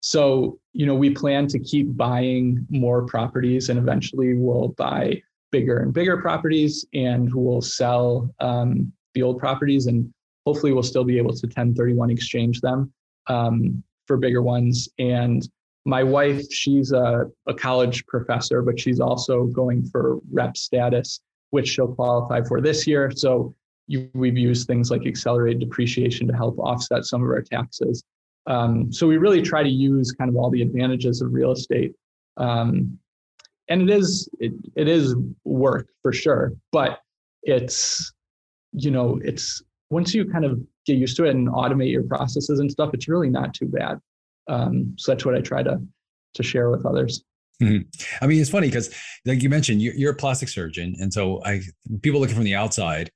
So 0.00 0.58
you 0.72 0.86
know, 0.86 0.94
we 0.94 1.10
plan 1.10 1.48
to 1.48 1.58
keep 1.58 1.96
buying 1.96 2.64
more 2.70 3.02
properties, 3.04 3.68
and 3.68 3.78
eventually 3.78 4.34
we'll 4.34 4.68
buy 4.68 5.22
bigger 5.50 5.78
and 5.78 5.92
bigger 5.92 6.18
properties, 6.18 6.86
and 6.94 7.34
we'll 7.34 7.62
sell 7.62 8.32
um, 8.38 8.92
the 9.14 9.22
old 9.22 9.38
properties, 9.38 9.86
and 9.86 10.12
hopefully 10.46 10.72
we'll 10.72 10.82
still 10.82 11.04
be 11.04 11.18
able 11.18 11.32
to 11.32 11.46
1031 11.46 12.10
exchange 12.10 12.60
them 12.60 12.92
um, 13.28 13.82
for 14.06 14.16
bigger 14.16 14.42
ones. 14.42 14.88
And 14.98 15.48
my 15.84 16.02
wife, 16.02 16.50
she's 16.50 16.92
a, 16.92 17.30
a 17.46 17.54
college 17.54 18.06
professor, 18.06 18.62
but 18.62 18.78
she's 18.78 19.00
also 19.00 19.44
going 19.44 19.84
for 19.84 20.18
rep 20.30 20.56
status, 20.56 21.20
which 21.50 21.68
she'll 21.68 21.94
qualify 21.94 22.42
for 22.42 22.60
this 22.60 22.86
year. 22.86 23.10
So 23.14 23.54
you, 23.86 24.08
we've 24.14 24.38
used 24.38 24.66
things 24.66 24.90
like 24.90 25.06
accelerated 25.06 25.60
depreciation 25.60 26.26
to 26.28 26.34
help 26.34 26.58
offset 26.58 27.04
some 27.04 27.22
of 27.22 27.28
our 27.28 27.42
taxes. 27.42 28.02
Um, 28.46 28.92
so 28.92 29.06
we 29.06 29.16
really 29.18 29.42
try 29.42 29.62
to 29.62 29.68
use 29.68 30.12
kind 30.12 30.28
of 30.28 30.36
all 30.36 30.50
the 30.50 30.62
advantages 30.62 31.20
of 31.22 31.32
real 31.32 31.52
estate. 31.52 31.92
Um, 32.36 32.98
and 33.68 33.82
it 33.82 33.90
is 33.90 34.28
it, 34.40 34.52
it 34.76 34.88
is 34.88 35.14
work 35.44 35.88
for 36.02 36.12
sure, 36.12 36.52
but 36.70 37.00
it's 37.42 38.12
you 38.74 38.90
know 38.90 39.20
it's 39.24 39.62
once 39.90 40.14
you 40.14 40.24
kind 40.30 40.44
of 40.44 40.60
get 40.86 40.98
used 40.98 41.16
to 41.16 41.24
it 41.24 41.30
and 41.30 41.48
automate 41.48 41.90
your 41.90 42.02
processes 42.02 42.60
and 42.60 42.70
stuff, 42.70 42.90
it's 42.92 43.08
really 43.08 43.30
not 43.30 43.54
too 43.54 43.66
bad. 43.66 43.98
Um, 44.48 44.94
so 44.98 45.12
that's 45.12 45.24
what 45.24 45.34
I 45.34 45.40
try 45.40 45.62
to 45.62 45.80
to 46.34 46.42
share 46.42 46.70
with 46.70 46.84
others. 46.84 47.24
Mm-hmm. 47.62 48.24
I 48.24 48.26
mean, 48.26 48.40
it's 48.40 48.50
funny 48.50 48.66
because, 48.66 48.92
like 49.24 49.42
you 49.42 49.48
mentioned, 49.48 49.80
you're, 49.80 49.94
you're, 49.94 50.12
a 50.12 50.16
plastic 50.16 50.48
surgeon, 50.48 50.96
and 50.98 51.12
so 51.12 51.40
I 51.44 51.62
people 52.02 52.20
looking 52.20 52.34
from 52.34 52.44
the 52.44 52.56
outside, 52.56 53.10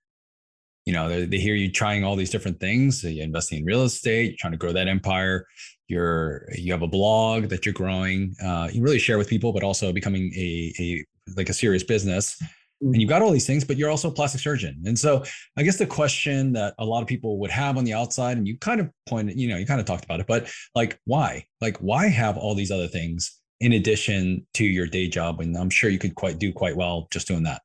you 0.86 0.92
know, 0.92 1.26
they, 1.26 1.38
hear 1.38 1.54
you 1.54 1.70
trying 1.70 2.04
all 2.04 2.14
these 2.14 2.30
different 2.30 2.60
things. 2.60 3.02
So 3.02 3.08
you're 3.08 3.24
investing 3.24 3.58
in 3.58 3.64
real 3.64 3.82
estate, 3.82 4.30
you're 4.30 4.36
trying 4.38 4.52
to 4.52 4.58
grow 4.58 4.72
that 4.72 4.86
empire. 4.86 5.44
You're 5.88 6.48
you 6.54 6.72
have 6.72 6.82
a 6.82 6.88
blog 6.88 7.48
that 7.48 7.66
you're 7.66 7.72
growing. 7.72 8.34
Uh, 8.42 8.68
you 8.72 8.82
really 8.82 8.98
share 9.00 9.18
with 9.18 9.28
people, 9.28 9.52
but 9.52 9.64
also 9.64 9.92
becoming 9.92 10.32
a 10.36 10.72
a 10.78 11.04
like 11.36 11.48
a 11.48 11.54
serious 11.54 11.82
business. 11.82 12.40
Mm-hmm. 12.82 12.92
and 12.92 13.00
you've 13.00 13.08
got 13.08 13.22
all 13.22 13.30
these 13.30 13.46
things, 13.46 13.64
but 13.64 13.76
you're 13.76 13.90
also 13.90 14.08
a 14.08 14.12
plastic 14.12 14.40
surgeon. 14.40 14.82
And 14.86 14.98
so 14.98 15.24
I 15.56 15.62
guess 15.62 15.78
the 15.78 15.86
question 15.86 16.52
that 16.54 16.74
a 16.78 16.84
lot 16.84 17.02
of 17.02 17.08
people 17.08 17.38
would 17.38 17.50
have 17.50 17.76
on 17.76 17.84
the 17.84 17.94
outside, 17.94 18.36
and 18.36 18.46
you 18.46 18.56
kind 18.58 18.80
of 18.80 18.90
pointed, 19.06 19.38
you 19.38 19.48
know, 19.48 19.56
you 19.56 19.66
kind 19.66 19.80
of 19.80 19.86
talked 19.86 20.04
about 20.04 20.20
it, 20.20 20.26
but 20.26 20.50
like, 20.74 20.98
why? 21.04 21.44
Like, 21.60 21.76
why 21.78 22.08
have 22.08 22.36
all 22.36 22.54
these 22.54 22.70
other 22.70 22.88
things 22.88 23.38
in 23.60 23.72
addition 23.72 24.46
to 24.54 24.64
your 24.64 24.86
day 24.86 25.08
job? 25.08 25.40
And 25.40 25.56
I'm 25.56 25.70
sure 25.70 25.90
you 25.90 25.98
could 25.98 26.14
quite 26.14 26.38
do 26.38 26.52
quite 26.52 26.76
well 26.76 27.08
just 27.10 27.28
doing 27.28 27.44
that. 27.44 27.62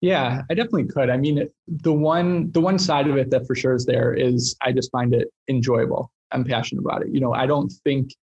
Yeah, 0.00 0.42
I 0.48 0.54
definitely 0.54 0.86
could. 0.86 1.10
I 1.10 1.16
mean, 1.16 1.48
the 1.66 1.92
one 1.92 2.52
the 2.52 2.60
one 2.60 2.78
side 2.78 3.08
of 3.08 3.16
it 3.16 3.30
that 3.30 3.46
for 3.46 3.56
sure 3.56 3.74
is 3.74 3.84
there 3.84 4.14
is 4.14 4.54
I 4.62 4.70
just 4.70 4.92
find 4.92 5.12
it 5.12 5.28
enjoyable. 5.48 6.12
I'm 6.30 6.44
passionate 6.44 6.82
about 6.82 7.02
it. 7.02 7.08
You 7.08 7.20
know, 7.20 7.32
I 7.32 7.46
don't 7.46 7.72
think 7.84 8.14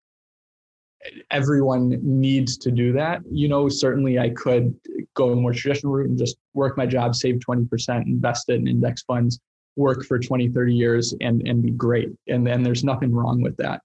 everyone 1.32 2.00
needs 2.02 2.58
to 2.58 2.72
do 2.72 2.92
that. 2.94 3.22
You 3.30 3.48
know, 3.48 3.70
certainly 3.70 4.20
I 4.20 4.30
could 4.30 4.76
go 5.14 5.32
a 5.32 5.36
more 5.36 5.54
traditional 5.54 5.94
route 5.94 6.10
and 6.10 6.18
just 6.18 6.38
work 6.54 6.78
my 6.78 6.86
job, 6.86 7.16
save 7.16 7.36
20%, 7.36 8.06
invest 8.06 8.50
it 8.50 8.56
in 8.56 8.68
index 8.68 9.04
funds, 9.04 9.40
work 9.76 10.06
for 10.06 10.20
20, 10.20 10.50
30 10.50 10.74
years 10.74 11.14
and 11.22 11.46
and 11.48 11.62
be 11.62 11.72
great. 11.72 12.10
And 12.28 12.46
then 12.46 12.64
there's 12.64 12.84
nothing 12.84 13.14
wrong 13.14 13.42
with 13.42 13.58
that. 13.58 13.82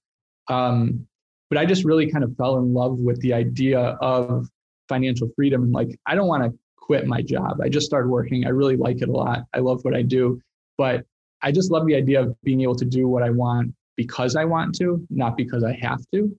Um, 0.49 1.07
but 1.49 1.59
I 1.59 1.67
just 1.67 1.85
really 1.85 2.11
kind 2.11 2.25
of 2.25 2.37
fell 2.37 2.59
in 2.59 2.73
love 2.73 2.99
with 2.99 3.21
the 3.21 3.33
idea 3.33 3.81
of 4.01 4.47
financial 4.89 5.31
freedom 5.37 5.63
and 5.63 5.73
like 5.73 5.99
I 6.07 6.15
don't 6.15 6.29
want 6.29 6.45
to 6.45 6.57
quit 6.77 7.07
my 7.07 7.23
job. 7.23 7.61
I 7.63 7.69
just 7.69 7.87
started 7.87 8.09
working. 8.09 8.47
I 8.47 8.51
really 8.51 8.77
like 8.77 9.03
it 9.03 9.09
a 9.09 9.13
lot. 9.13 9.45
I 9.55 9.59
love 9.59 9.85
what 9.85 9.95
I 9.95 10.03
do, 10.03 10.41
but 10.79 11.05
I 11.43 11.53
just 11.53 11.71
love 11.71 11.87
the 11.87 11.95
idea 11.95 12.23
of 12.23 12.37
being 12.43 12.61
able 12.63 12.77
to 12.77 12.85
do 12.85 13.09
what 13.09 13.23
I 13.23 13.31
want 13.31 13.75
because 13.97 14.37
I 14.37 14.45
want 14.45 14.75
to, 14.77 15.05
not 15.11 15.37
because 15.37 15.65
I 15.65 15.73
have 15.75 16.01
to. 16.13 16.37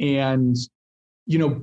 And, 0.00 0.56
you 1.26 1.38
know, 1.38 1.62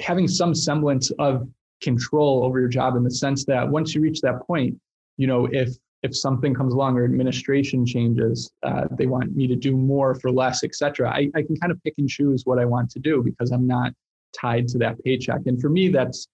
having 0.00 0.26
some 0.26 0.54
semblance 0.54 1.10
of 1.18 1.46
control 1.80 2.44
over 2.44 2.58
your 2.58 2.68
job 2.68 2.96
in 2.96 3.04
the 3.04 3.10
sense 3.10 3.44
that 3.44 3.68
once 3.68 3.94
you 3.94 4.00
reach 4.00 4.20
that 4.22 4.40
point, 4.46 4.76
you 5.16 5.26
know, 5.26 5.46
if 5.52 5.76
if 6.02 6.16
something 6.16 6.54
comes 6.54 6.74
along 6.74 6.96
or 6.96 7.04
administration 7.04 7.84
changes, 7.84 8.50
uh, 8.62 8.84
they 8.92 9.06
want 9.06 9.34
me 9.34 9.48
to 9.48 9.56
do 9.56 9.76
more 9.76 10.14
for 10.14 10.30
less, 10.30 10.62
et 10.62 10.74
cetera, 10.74 11.10
I, 11.10 11.28
I 11.34 11.42
can 11.42 11.56
kind 11.56 11.72
of 11.72 11.82
pick 11.82 11.94
and 11.98 12.08
choose 12.08 12.42
what 12.46 12.60
I 12.60 12.64
want 12.64 12.88
to 12.90 13.00
do 13.00 13.20
because 13.22 13.50
I'm 13.50 13.66
not 13.66 13.92
tied 14.32 14.68
to 14.68 14.78
that 14.78 15.02
paycheck. 15.04 15.40
And 15.46 15.60
for 15.60 15.68
me, 15.68 15.88
that's 15.88 16.28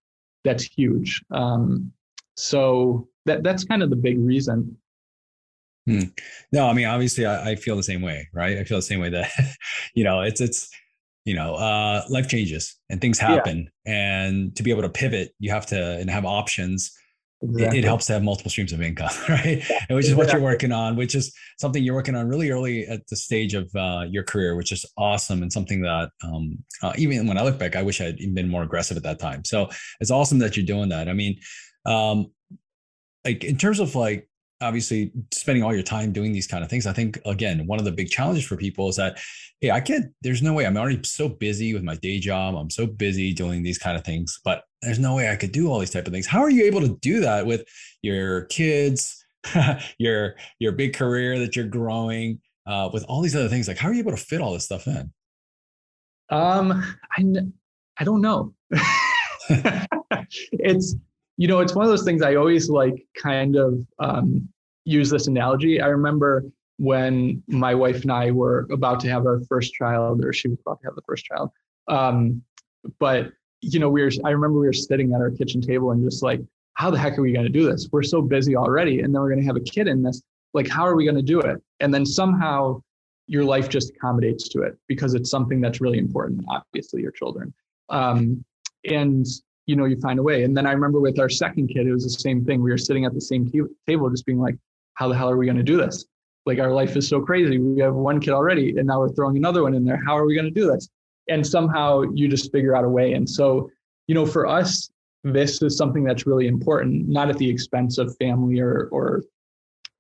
that's 0.45 0.65
huge. 0.65 1.23
Um, 1.31 1.93
so 2.37 3.09
that 3.25 3.43
that's 3.43 3.65
kind 3.65 3.83
of 3.83 3.89
the 3.91 3.97
big 3.97 4.19
reason. 4.19 4.77
Hmm. 5.87 6.01
No, 6.53 6.69
I 6.69 6.73
mean, 6.73 6.87
obviously, 6.87 7.27
I, 7.27 7.51
I, 7.51 7.57
feel 7.57 7.77
the 7.77 7.83
same 7.83 8.01
way, 8.01 8.27
right? 8.33 8.57
I 8.57 8.65
feel 8.65 8.79
the 8.79 8.83
same 8.83 9.01
way 9.01 9.11
that, 9.11 9.31
you 9.95 10.03
know, 10.03 10.23
it's 10.23 10.41
it's, 10.41 10.71
you 11.27 11.35
know, 11.35 11.55
uh, 11.57 12.03
life 12.09 12.29
changes 12.29 12.75
and 12.89 13.01
things 13.01 13.19
happen, 13.19 13.69
yeah. 13.85 13.93
and 13.93 14.57
to 14.57 14.63
be 14.63 14.71
able 14.71 14.83
to 14.83 14.89
pivot, 14.89 15.35
you 15.39 15.51
have 15.51 15.67
to 15.67 15.99
and 15.99 16.09
have 16.09 16.25
options 16.25 16.91
Exactly. 17.45 17.79
It, 17.79 17.85
it, 17.85 17.87
helps 17.87 18.07
to 18.07 18.15
have 18.15 18.23
multiple 18.23 18.51
streams 18.51 18.73
of 18.73 18.81
income, 18.81 19.11
right? 19.29 19.63
And 19.89 19.97
which 19.97 20.07
is 20.07 20.15
what 20.15 20.33
you're 20.33 20.41
working 20.41 20.73
on, 20.73 20.97
which 20.97 21.15
is 21.15 21.35
something 21.59 21.83
you're 21.83 21.95
working 21.95 22.15
on 22.15 22.29
really 22.29 22.51
early 22.51 22.87
at 22.87 23.07
the 23.09 23.17
stage 23.17 23.55
of 23.55 23.71
uh, 23.75 24.07
your 24.09 24.23
career, 24.23 24.57
which 24.57 24.73
is 24.73 24.87
awesome 24.97 25.43
and 25.43 25.53
something 25.53 25.83
that 25.83 26.11
um, 26.23 26.59
uh, 26.83 26.93
even 26.97 27.27
when 27.27 27.37
I 27.37 27.43
look 27.43 27.59
back, 27.59 27.77
I 27.77 27.83
wish 27.83 28.01
I'd 28.01 28.17
been 28.35 28.49
more 28.49 28.63
aggressive 28.63 28.97
at 28.97 29.03
that 29.03 29.19
time. 29.19 29.45
So 29.45 29.69
it's 30.01 30.11
awesome 30.11 30.39
that 30.39 30.57
you're 30.57 30.65
doing 30.65 30.89
that. 30.89 31.09
I 31.09 31.13
mean, 31.13 31.39
um, 31.85 32.29
like 33.27 33.45
in 33.45 33.59
terms 33.59 33.79
of 33.79 33.95
like 33.95 34.29
obviously 34.65 35.13
spending 35.33 35.63
all 35.63 35.75
your 35.75 35.83
time 35.83 36.13
doing 36.13 36.33
these 36.33 36.47
kind 36.47 36.65
of 36.65 36.71
things 36.71 36.87
i 36.87 36.93
think 36.93 37.19
again 37.27 37.67
one 37.67 37.79
of 37.79 37.85
the 37.85 37.93
big 37.93 38.09
challenges 38.09 38.45
for 38.45 38.57
people 38.57 38.89
is 38.89 38.97
that 38.97 39.19
hey 39.61 39.71
i 39.71 39.81
can't 39.81 40.07
there's 40.23 40.43
no 40.43 40.53
way 40.53 40.67
i'm 40.67 40.77
already 40.77 41.01
so 41.05 41.29
busy 41.29 41.75
with 41.75 41.83
my 41.83 41.95
day 41.97 42.19
job 42.19 42.55
i'm 42.55 42.71
so 42.71 42.87
busy 42.87 43.33
doing 43.33 43.63
these 43.63 43.79
kind 43.79 43.97
of 43.97 44.05
things 44.05 44.41
but 44.45 44.65
there's 44.85 44.99
no 44.99 45.15
way 45.15 45.31
i 45.31 45.37
could 45.37 45.53
do 45.53 45.71
all 45.71 45.79
these 45.79 45.91
type 45.91 46.07
of 46.07 46.13
things. 46.13 46.27
How 46.27 46.41
are 46.41 46.51
you 46.51 46.65
able 46.65 46.81
to 46.81 46.97
do 47.01 47.21
that 47.21 47.47
with 47.47 47.65
your 48.03 48.43
kids 48.47 49.25
your 49.99 50.35
your 50.59 50.73
big 50.73 50.95
career 50.95 51.39
that 51.39 51.57
you're 51.57 51.67
growing 51.67 52.41
uh, 52.67 52.89
with 52.93 53.05
all 53.05 53.21
these 53.21 53.37
other 53.37 53.49
things? 53.49 53.69
Like 53.69 53.79
how 53.79 53.89
are 53.89 53.93
you 53.93 54.01
able 54.01 54.13
to 54.13 54.17
fit 54.17 54.41
all 54.41 54.53
this 54.53 54.65
stuff 54.65 54.87
in? 54.87 55.13
Um 56.31 56.85
i 57.17 57.25
i 57.99 58.05
don't 58.05 58.21
know. 58.21 58.55
It's 60.53 60.97
you 61.37 61.49
know, 61.49 61.61
it's 61.61 61.75
one 61.75 61.85
of 61.85 61.91
those 61.91 62.05
things 62.05 62.23
I 62.23 62.37
always 62.37 62.71
like 62.71 63.05
kind 63.21 63.57
of 63.57 63.85
um, 63.99 64.49
use 64.85 65.11
this 65.11 65.27
analogy. 65.27 65.81
I 65.81 65.89
remember 65.89 66.45
when 66.79 67.43
my 67.47 67.75
wife 67.75 68.03
and 68.03 68.13
I 68.13 68.31
were 68.31 68.67
about 68.71 69.01
to 69.01 69.09
have 69.09 69.27
our 69.27 69.41
first 69.49 69.75
child, 69.75 70.25
or 70.25 70.33
she 70.33 70.49
was 70.49 70.59
about 70.61 70.81
to 70.81 70.87
have 70.87 70.95
the 70.95 71.03
first 71.03 71.25
child. 71.25 71.51
Um, 71.89 72.43
but 72.99 73.33
you 73.61 73.79
know, 73.79 73.89
we 73.89 74.03
were. 74.03 74.11
I 74.25 74.31
remember 74.31 74.61
we 74.61 74.67
were 74.67 74.73
sitting 74.73 75.13
at 75.15 75.21
our 75.21 75.31
kitchen 75.31 75.61
table 75.61 75.91
and 75.93 76.03
just 76.05 76.23
like, 76.23 76.41
how 76.75 76.91
the 76.91 76.99
heck 76.99 77.19
are 77.19 77.23
we 77.23 77.33
going 77.33 77.47
to 77.47 77.53
do 77.53 77.71
this? 77.71 77.89
We're 77.91 78.03
so 78.03 78.21
busy 78.21 78.57
already, 78.57 79.01
and 79.01 79.15
then 79.15 79.21
we're 79.23 79.31
going 79.31 79.41
to 79.41 79.47
have 79.47 79.57
a 79.57 79.61
kid 79.61 79.89
in 79.89 80.03
this. 80.03 80.23
Like, 80.53 80.69
how 80.69 80.87
are 80.87 80.95
we 80.95 81.05
going 81.05 81.17
to 81.17 81.23
do 81.23 81.41
it? 81.41 81.63
And 81.81 81.93
then 81.93 82.05
somehow 82.05 82.83
your 83.27 83.45
life 83.45 83.69
just 83.69 83.91
accommodates 83.91 84.49
to 84.51 84.63
it 84.63 84.77
because 84.87 85.15
it's 85.15 85.31
something 85.31 85.61
that's 85.61 85.81
really 85.81 85.99
important. 85.99 86.45
Obviously, 86.49 87.01
your 87.01 87.11
children. 87.13 87.53
Um, 87.89 88.45
and 88.85 89.27
you 89.67 89.77
know, 89.77 89.87
you 89.87 89.99
find 90.01 90.19
a 90.19 90.23
way. 90.23 90.45
And 90.45 90.57
then 90.57 90.67
I 90.67 90.73
remember 90.73 91.01
with 91.01 91.19
our 91.19 91.31
second 91.31 91.69
kid, 91.69 91.87
it 91.87 91.93
was 91.93 92.05
the 92.05 92.11
same 92.11 92.45
thing. 92.45 92.63
We 92.63 92.71
were 92.71 92.79
sitting 92.79 93.05
at 93.07 93.15
the 93.15 93.21
same 93.21 93.51
t- 93.51 93.63
table, 93.87 94.11
just 94.11 94.27
being 94.27 94.39
like, 94.39 94.57
how 94.95 95.09
the 95.09 95.17
hell 95.17 95.31
are 95.31 95.37
we 95.37 95.47
going 95.47 95.57
to 95.57 95.63
do 95.63 95.77
this? 95.77 96.05
Like 96.47 96.59
our 96.59 96.73
life 96.73 96.97
is 96.97 97.09
so 97.09 97.21
crazy. 97.21 97.59
We 97.59 97.81
have 97.81 97.95
one 97.95 98.21
kid 98.21 98.33
already, 98.33 98.77
and 98.77 98.87
now 98.87 99.01
we're 99.01 99.09
throwing 99.11 99.37
another 99.37 99.63
one 99.63 99.75
in 99.75 99.85
there. 99.85 100.01
How 100.07 100.17
are 100.17 100.27
we 100.27 100.35
going 100.35 100.45
to 100.47 100.51
do 100.51 100.71
this? 100.71 100.89
And 101.29 101.47
somehow 101.47 102.03
you 102.13 102.29
just 102.29 102.53
figure 102.53 102.77
out 102.77 102.85
a 102.85 102.89
way. 102.89 103.15
And 103.15 103.29
so, 103.29 103.71
you 104.07 104.15
know, 104.15 104.27
for 104.27 104.47
us, 104.47 104.91
this 105.23 105.63
is 105.63 105.77
something 105.77 106.05
that's 106.05 106.27
really 106.27 106.47
important, 106.47 107.09
not 107.09 107.31
at 107.31 107.39
the 107.39 107.49
expense 107.49 107.97
of 107.97 108.15
family 108.19 108.61
or, 108.61 108.89
or, 108.93 109.23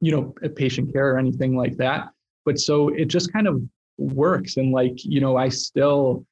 you 0.00 0.12
know, 0.12 0.34
patient 0.54 0.92
care 0.92 1.14
or 1.14 1.18
anything 1.18 1.56
like 1.56 1.78
that. 1.78 2.08
But 2.44 2.58
so 2.58 2.90
it 2.90 3.06
just 3.06 3.32
kind 3.32 3.48
of 3.48 3.62
works. 3.96 4.58
And 4.58 4.70
like, 4.70 5.02
you 5.02 5.22
know, 5.22 5.38
I 5.38 5.48
still, 5.48 6.26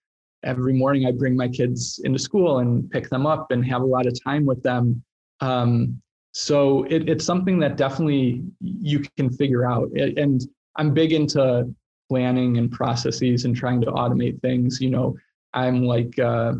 every 0.44 0.74
morning 0.74 1.06
I 1.06 1.12
bring 1.12 1.34
my 1.34 1.48
kids 1.48 2.00
into 2.04 2.18
school 2.18 2.58
and 2.58 2.90
pick 2.90 3.08
them 3.08 3.24
up 3.24 3.50
and 3.50 3.64
have 3.64 3.80
a 3.80 3.86
lot 3.86 4.06
of 4.06 4.22
time 4.22 4.44
with 4.44 4.62
them. 4.62 5.02
Um, 5.40 6.02
so 6.32 6.84
it, 6.84 7.08
it's 7.08 7.24
something 7.24 7.58
that 7.60 7.76
definitely 7.76 8.42
you 8.60 9.04
can 9.16 9.30
figure 9.30 9.66
out. 9.66 9.90
And 9.92 10.42
I'm 10.76 10.94
big 10.94 11.12
into 11.12 11.72
planning 12.08 12.56
and 12.58 12.70
processes 12.70 13.44
and 13.44 13.54
trying 13.54 13.80
to 13.82 13.86
automate 13.88 14.40
things. 14.40 14.80
You 14.80 14.90
know, 14.90 15.16
I'm 15.52 15.84
like 15.84 16.18
uh, 16.18 16.54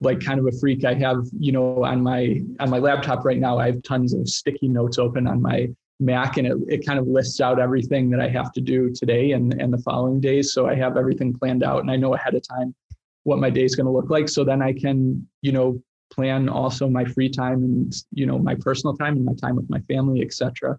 like 0.00 0.20
kind 0.20 0.40
of 0.40 0.46
a 0.46 0.52
freak. 0.58 0.84
I 0.84 0.94
have 0.94 1.24
you 1.38 1.52
know 1.52 1.84
on 1.84 2.02
my 2.02 2.42
on 2.58 2.68
my 2.68 2.78
laptop 2.78 3.24
right 3.24 3.38
now. 3.38 3.58
I 3.58 3.66
have 3.66 3.82
tons 3.82 4.12
of 4.12 4.28
sticky 4.28 4.68
notes 4.68 4.98
open 4.98 5.28
on 5.28 5.40
my 5.40 5.68
Mac 6.00 6.38
and 6.38 6.46
it, 6.46 6.56
it 6.66 6.86
kind 6.86 6.98
of 6.98 7.06
lists 7.06 7.40
out 7.40 7.60
everything 7.60 8.10
that 8.10 8.20
I 8.20 8.28
have 8.28 8.52
to 8.52 8.60
do 8.60 8.90
today 8.90 9.32
and, 9.32 9.52
and 9.60 9.70
the 9.70 9.78
following 9.78 10.18
days. 10.18 10.54
So 10.54 10.66
I 10.66 10.74
have 10.74 10.96
everything 10.96 11.38
planned 11.38 11.62
out 11.62 11.80
and 11.80 11.90
I 11.90 11.96
know 11.96 12.14
ahead 12.14 12.34
of 12.34 12.42
time 12.48 12.74
what 13.24 13.38
my 13.38 13.50
day 13.50 13.64
is 13.64 13.76
going 13.76 13.84
to 13.84 13.92
look 13.92 14.08
like. 14.08 14.26
So 14.28 14.42
then 14.42 14.62
I 14.62 14.72
can, 14.72 15.28
you 15.42 15.52
know, 15.52 15.80
plan 16.10 16.48
also 16.48 16.88
my 16.88 17.04
free 17.04 17.28
time 17.28 17.62
and, 17.62 17.94
you 18.12 18.26
know, 18.26 18.38
my 18.38 18.54
personal 18.54 18.96
time 18.96 19.16
and 19.16 19.24
my 19.24 19.34
time 19.34 19.56
with 19.56 19.68
my 19.70 19.80
family, 19.80 20.22
etc. 20.22 20.78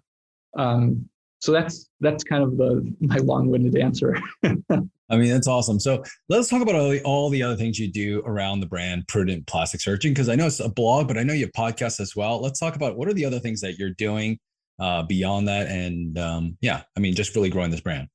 Um, 0.56 1.08
so 1.40 1.50
that's 1.50 1.88
that's 2.00 2.22
kind 2.22 2.44
of 2.44 2.56
the 2.56 2.94
my 3.00 3.16
long-winded 3.16 3.76
answer. 3.76 4.16
I 4.44 5.16
mean, 5.16 5.30
that's 5.30 5.48
awesome. 5.48 5.80
So 5.80 6.02
let's 6.28 6.48
talk 6.48 6.62
about 6.62 6.74
all 6.74 6.88
the, 6.88 7.02
all 7.02 7.28
the 7.28 7.42
other 7.42 7.56
things 7.56 7.78
you 7.78 7.90
do 7.90 8.22
around 8.24 8.60
the 8.60 8.66
brand 8.66 9.08
Prudent 9.08 9.46
Plastic 9.46 9.80
Surgeon, 9.80 10.12
because 10.12 10.28
I 10.28 10.36
know 10.36 10.46
it's 10.46 10.60
a 10.60 10.68
blog, 10.68 11.08
but 11.08 11.18
I 11.18 11.22
know 11.22 11.34
you 11.34 11.46
have 11.46 11.52
podcasts 11.52 12.00
as 12.00 12.16
well. 12.16 12.40
Let's 12.40 12.60
talk 12.60 12.76
about 12.76 12.96
what 12.96 13.08
are 13.08 13.12
the 13.12 13.24
other 13.24 13.40
things 13.40 13.60
that 13.60 13.78
you're 13.78 13.90
doing 13.90 14.38
uh, 14.82 15.02
beyond 15.02 15.48
that 15.48 15.68
and 15.68 16.18
um, 16.18 16.56
yeah 16.60 16.82
i 16.96 17.00
mean 17.00 17.14
just 17.14 17.34
really 17.36 17.48
growing 17.48 17.70
this 17.70 17.80
brand 17.80 18.08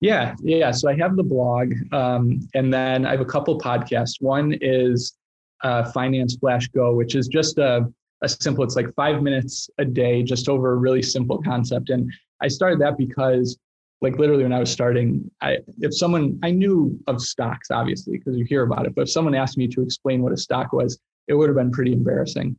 yeah 0.00 0.34
yeah 0.42 0.70
so 0.70 0.90
i 0.90 0.94
have 0.94 1.16
the 1.16 1.22
blog 1.22 1.72
um, 1.92 2.38
and 2.54 2.72
then 2.72 3.06
i 3.06 3.10
have 3.10 3.20
a 3.20 3.24
couple 3.24 3.58
podcasts 3.58 4.20
one 4.20 4.56
is 4.60 5.14
uh, 5.62 5.90
finance 5.92 6.36
flash 6.36 6.68
go 6.68 6.94
which 6.94 7.14
is 7.14 7.28
just 7.28 7.58
a, 7.58 7.86
a 8.22 8.28
simple 8.28 8.64
it's 8.64 8.76
like 8.76 8.92
five 8.94 9.22
minutes 9.22 9.68
a 9.78 9.84
day 9.84 10.22
just 10.22 10.48
over 10.48 10.72
a 10.72 10.76
really 10.76 11.02
simple 11.02 11.40
concept 11.42 11.90
and 11.90 12.10
i 12.42 12.48
started 12.48 12.80
that 12.80 12.98
because 12.98 13.58
like 14.02 14.18
literally 14.18 14.42
when 14.42 14.52
i 14.52 14.60
was 14.60 14.70
starting 14.70 15.30
i 15.40 15.58
if 15.80 15.96
someone 15.96 16.38
i 16.42 16.50
knew 16.50 16.98
of 17.06 17.20
stocks 17.20 17.70
obviously 17.70 18.18
because 18.18 18.36
you 18.36 18.44
hear 18.44 18.62
about 18.62 18.86
it 18.86 18.94
but 18.94 19.02
if 19.02 19.10
someone 19.10 19.34
asked 19.34 19.56
me 19.56 19.66
to 19.66 19.82
explain 19.82 20.22
what 20.22 20.32
a 20.32 20.36
stock 20.36 20.72
was 20.72 20.98
it 21.28 21.34
would 21.34 21.48
have 21.48 21.56
been 21.56 21.72
pretty 21.72 21.92
embarrassing 21.92 22.56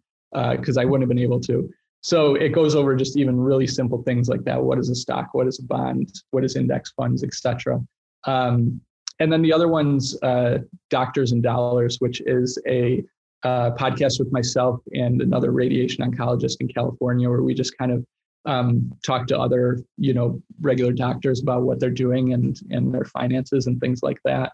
because 0.51 0.77
uh, 0.77 0.81
i 0.81 0.85
wouldn't 0.85 1.03
have 1.03 1.09
been 1.09 1.23
able 1.23 1.39
to 1.39 1.69
so 2.01 2.35
it 2.35 2.49
goes 2.49 2.75
over 2.75 2.95
just 2.95 3.17
even 3.17 3.39
really 3.39 3.67
simple 3.67 4.01
things 4.03 4.29
like 4.29 4.43
that. 4.45 4.63
What 4.63 4.79
is 4.79 4.89
a 4.89 4.95
stock? 4.95 5.33
What 5.33 5.47
is 5.47 5.59
a 5.59 5.63
bond? 5.63 6.11
What 6.31 6.43
is 6.43 6.55
index 6.55 6.91
funds, 6.91 7.23
etc. 7.23 7.81
Um, 8.25 8.81
and 9.19 9.31
then 9.31 9.41
the 9.41 9.53
other 9.53 9.67
one's 9.67 10.21
uh, 10.21 10.59
Doctors 10.89 11.31
and 11.31 11.41
Dollars, 11.41 11.97
which 11.99 12.21
is 12.25 12.57
a 12.67 13.03
uh, 13.43 13.71
podcast 13.71 14.19
with 14.19 14.31
myself 14.31 14.79
and 14.93 15.21
another 15.21 15.51
radiation 15.51 16.03
oncologist 16.03 16.57
in 16.59 16.67
California, 16.67 17.29
where 17.29 17.41
we 17.41 17.53
just 17.53 17.77
kind 17.77 17.91
of 17.91 18.05
um, 18.45 18.93
talk 19.05 19.27
to 19.27 19.39
other, 19.39 19.79
you 19.97 20.13
know, 20.13 20.41
regular 20.61 20.93
doctors 20.93 21.41
about 21.41 21.63
what 21.63 21.79
they're 21.79 21.89
doing 21.89 22.33
and 22.33 22.59
and 22.69 22.93
their 22.93 23.05
finances 23.05 23.67
and 23.67 23.79
things 23.79 24.01
like 24.03 24.19
that. 24.23 24.53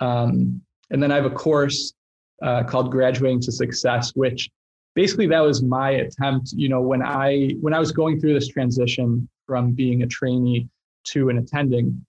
Um, 0.00 0.60
and 0.90 1.02
then 1.02 1.10
I 1.10 1.16
have 1.16 1.24
a 1.24 1.30
course 1.30 1.94
uh, 2.42 2.64
called 2.64 2.90
Graduating 2.90 3.40
to 3.42 3.52
Success, 3.52 4.12
which 4.14 4.50
basically 4.94 5.26
that 5.28 5.40
was 5.40 5.62
my 5.62 5.90
attempt. 5.90 6.52
You 6.52 6.68
know, 6.68 6.80
when 6.80 7.02
I 7.02 7.56
when 7.60 7.72
I 7.72 7.78
was 7.78 7.92
going 7.92 8.20
through 8.20 8.34
this 8.34 8.48
transition 8.48 9.28
from 9.46 9.72
being 9.72 10.02
a 10.02 10.06
trainee 10.06 10.68
to 11.04 11.28
an 11.30 11.38
attending, 11.38 12.04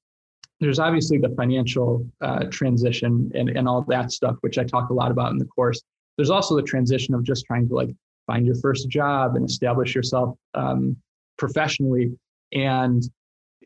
there's 0.59 0.79
obviously 0.79 1.17
the 1.17 1.29
financial 1.29 2.07
uh, 2.21 2.45
transition 2.51 3.31
and, 3.35 3.49
and 3.49 3.67
all 3.67 3.81
that 3.89 4.11
stuff, 4.11 4.35
which 4.41 4.57
I 4.57 4.63
talk 4.63 4.89
a 4.89 4.93
lot 4.93 5.11
about 5.11 5.31
in 5.31 5.37
the 5.37 5.45
course. 5.45 5.81
There's 6.17 6.29
also 6.29 6.55
the 6.55 6.63
transition 6.63 7.13
of 7.13 7.23
just 7.23 7.45
trying 7.45 7.67
to 7.67 7.73
like 7.73 7.89
find 8.27 8.45
your 8.45 8.55
first 8.55 8.89
job 8.89 9.35
and 9.35 9.49
establish 9.49 9.95
yourself 9.95 10.37
um, 10.53 10.95
professionally. 11.37 12.17
And 12.53 13.03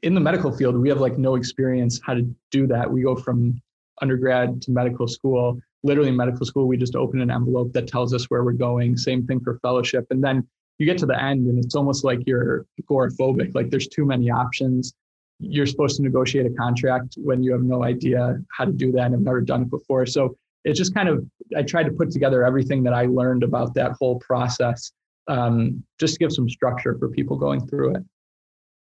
in 0.04 0.14
the 0.14 0.22
medical 0.22 0.52
field, 0.52 0.78
we 0.78 0.90
have 0.90 1.02
like 1.02 1.18
no 1.18 1.36
experience 1.36 2.00
how 2.04 2.14
to 2.14 2.24
do 2.52 2.68
that. 2.68 2.90
We 2.90 3.04
go 3.04 3.16
from 3.16 3.62
undergrad 4.02 4.62
to 4.64 4.72
medical 4.72 5.08
school. 5.08 5.60
Literally, 5.84 6.12
medical 6.12 6.46
school, 6.46 6.68
we 6.68 6.78
just 6.78 6.96
open 6.96 7.22
an 7.22 7.30
envelope 7.30 7.74
that 7.74 7.88
tells 7.88 8.14
us 8.14 8.26
where 8.26 8.44
we're 8.44 8.54
going. 8.54 8.98
Same 8.98 9.26
thing 9.26 9.40
for 9.40 9.60
fellowship. 9.60 10.08
And 10.10 10.24
then 10.24 10.48
you 10.80 10.86
get 10.86 10.98
to 11.00 11.06
the 11.06 11.22
end, 11.22 11.48
and 11.48 11.64
it's 11.64 11.76
almost 11.76 12.04
like 12.04 12.20
you're 12.26 12.66
agoraphobic. 12.82 13.56
Like 13.56 13.70
there's 13.70 13.88
too 13.88 14.06
many 14.06 14.30
options. 14.30 14.94
You're 15.40 15.66
supposed 15.66 15.98
to 15.98 16.04
negotiate 16.04 16.46
a 16.46 16.50
contract 16.52 17.16
when 17.18 17.44
you 17.44 17.52
have 17.52 17.62
no 17.62 17.84
idea 17.84 18.38
how 18.52 18.66
to 18.66 18.72
do 18.72 18.92
that 18.94 19.06
and 19.06 19.14
have 19.14 19.22
never 19.22 19.42
done 19.42 19.64
it 19.64 19.70
before. 19.70 20.06
So 20.06 20.36
it's 20.64 20.78
just 20.78 20.94
kind 20.94 21.08
of, 21.08 21.26
I 21.56 21.64
tried 21.64 21.84
to 21.84 21.92
put 21.92 22.12
together 22.12 22.44
everything 22.44 22.84
that 22.84 22.94
I 22.94 23.06
learned 23.06 23.44
about 23.44 23.74
that 23.76 23.94
whole 24.00 24.20
process 24.20 24.92
um, 25.28 25.84
just 26.00 26.14
to 26.16 26.20
give 26.20 26.32
some 26.32 26.50
structure 26.50 26.98
for 26.98 27.10
people 27.10 27.38
going 27.38 27.68
through 27.68 27.96
it. 27.96 28.04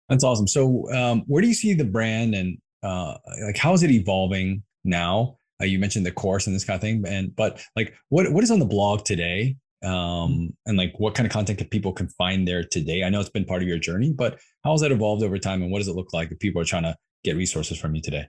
That's 0.08 0.24
awesome. 0.24 0.46
So, 0.46 0.90
um, 0.92 1.22
where 1.26 1.40
do 1.40 1.48
you 1.48 1.54
see 1.54 1.74
the 1.74 1.84
brand 1.84 2.34
and 2.34 2.58
uh, 2.82 3.16
like 3.44 3.56
how 3.56 3.72
is 3.72 3.82
it 3.82 3.90
evolving 3.90 4.62
now? 4.84 5.38
Uh, 5.60 5.64
you 5.64 5.78
mentioned 5.78 6.04
the 6.04 6.12
course 6.12 6.46
and 6.46 6.54
this 6.54 6.64
kind 6.64 6.74
of 6.74 6.82
thing, 6.82 7.04
and 7.06 7.34
but 7.34 7.64
like 7.76 7.94
what 8.10 8.30
what 8.32 8.44
is 8.44 8.50
on 8.50 8.58
the 8.58 8.66
blog 8.66 9.04
today? 9.04 9.56
Um, 9.84 10.54
and 10.66 10.78
like 10.78 10.94
what 10.98 11.14
kind 11.14 11.26
of 11.26 11.32
content 11.32 11.58
can 11.58 11.68
people 11.68 11.92
can 11.92 12.08
find 12.08 12.48
there 12.48 12.64
today? 12.64 13.04
I 13.04 13.10
know 13.10 13.20
it's 13.20 13.28
been 13.28 13.44
part 13.44 13.62
of 13.62 13.68
your 13.68 13.78
journey, 13.78 14.12
but 14.12 14.38
how 14.62 14.72
has 14.72 14.80
that 14.80 14.92
evolved 14.92 15.22
over 15.22 15.38
time, 15.38 15.62
and 15.62 15.70
what 15.70 15.78
does 15.78 15.88
it 15.88 15.96
look 15.96 16.12
like 16.12 16.30
if 16.30 16.38
people 16.38 16.62
are 16.62 16.64
trying 16.64 16.84
to 16.84 16.96
get 17.22 17.36
resources 17.36 17.78
from 17.78 17.94
you 17.94 18.00
today? 18.00 18.26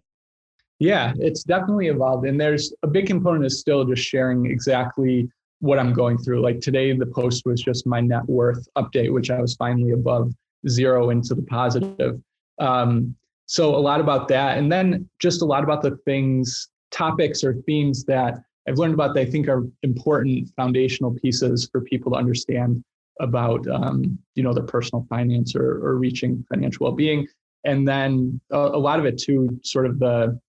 Yeah, 0.79 1.13
it's 1.17 1.43
definitely 1.43 1.87
evolved, 1.87 2.27
and 2.27 2.39
there's 2.39 2.73
a 2.83 2.87
big 2.87 3.07
component 3.07 3.45
is 3.45 3.59
still 3.59 3.85
just 3.85 4.03
sharing 4.03 4.45
exactly 4.45 5.29
what 5.59 5.79
I'm 5.79 5.93
going 5.93 6.17
through. 6.17 6.41
Like 6.41 6.59
today, 6.59 6.91
the 6.91 7.05
post 7.05 7.43
was 7.45 7.61
just 7.61 7.87
my 7.87 8.01
net 8.01 8.25
worth 8.25 8.67
update, 8.77 9.13
which 9.13 9.31
I 9.31 9.39
was 9.39 9.55
finally 9.55 9.91
above 9.91 10.33
zero 10.67 11.11
into 11.11 11.33
the 11.33 11.43
positive. 11.43 12.21
Um, 12.59 13.15
so 13.45 13.75
a 13.75 13.77
lot 13.77 14.01
about 14.01 14.27
that, 14.29 14.57
and 14.57 14.69
then 14.71 15.09
just 15.19 15.41
a 15.41 15.45
lot 15.45 15.63
about 15.63 15.81
the 15.81 15.97
things, 16.03 16.69
topics 16.91 17.43
or 17.43 17.55
themes 17.65 18.03
that 18.05 18.39
I've 18.67 18.77
learned 18.77 18.93
about 18.93 19.13
that 19.13 19.21
I 19.21 19.25
think 19.25 19.47
are 19.47 19.63
important 19.83 20.49
foundational 20.55 21.13
pieces 21.13 21.69
for 21.71 21.81
people 21.81 22.11
to 22.13 22.17
understand 22.17 22.83
about 23.19 23.67
um, 23.67 24.17
you 24.35 24.43
know 24.43 24.53
their 24.53 24.63
personal 24.63 25.05
finance 25.09 25.55
or, 25.55 25.85
or 25.85 25.97
reaching 25.97 26.45
financial 26.49 26.85
well-being, 26.85 27.27
and 27.63 27.87
then 27.87 28.39
a, 28.51 28.57
a 28.57 28.79
lot 28.79 28.99
of 28.99 29.05
it 29.05 29.17
too, 29.17 29.59
sort 29.63 29.85
of 29.85 29.99
the 29.99 30.39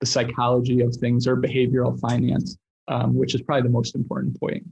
the 0.00 0.06
psychology 0.06 0.80
of 0.80 0.94
things 0.96 1.26
or 1.26 1.36
behavioral 1.36 1.98
finance, 2.00 2.56
um, 2.88 3.14
which 3.14 3.34
is 3.34 3.42
probably 3.42 3.62
the 3.62 3.72
most 3.72 3.94
important 3.94 4.38
point. 4.38 4.62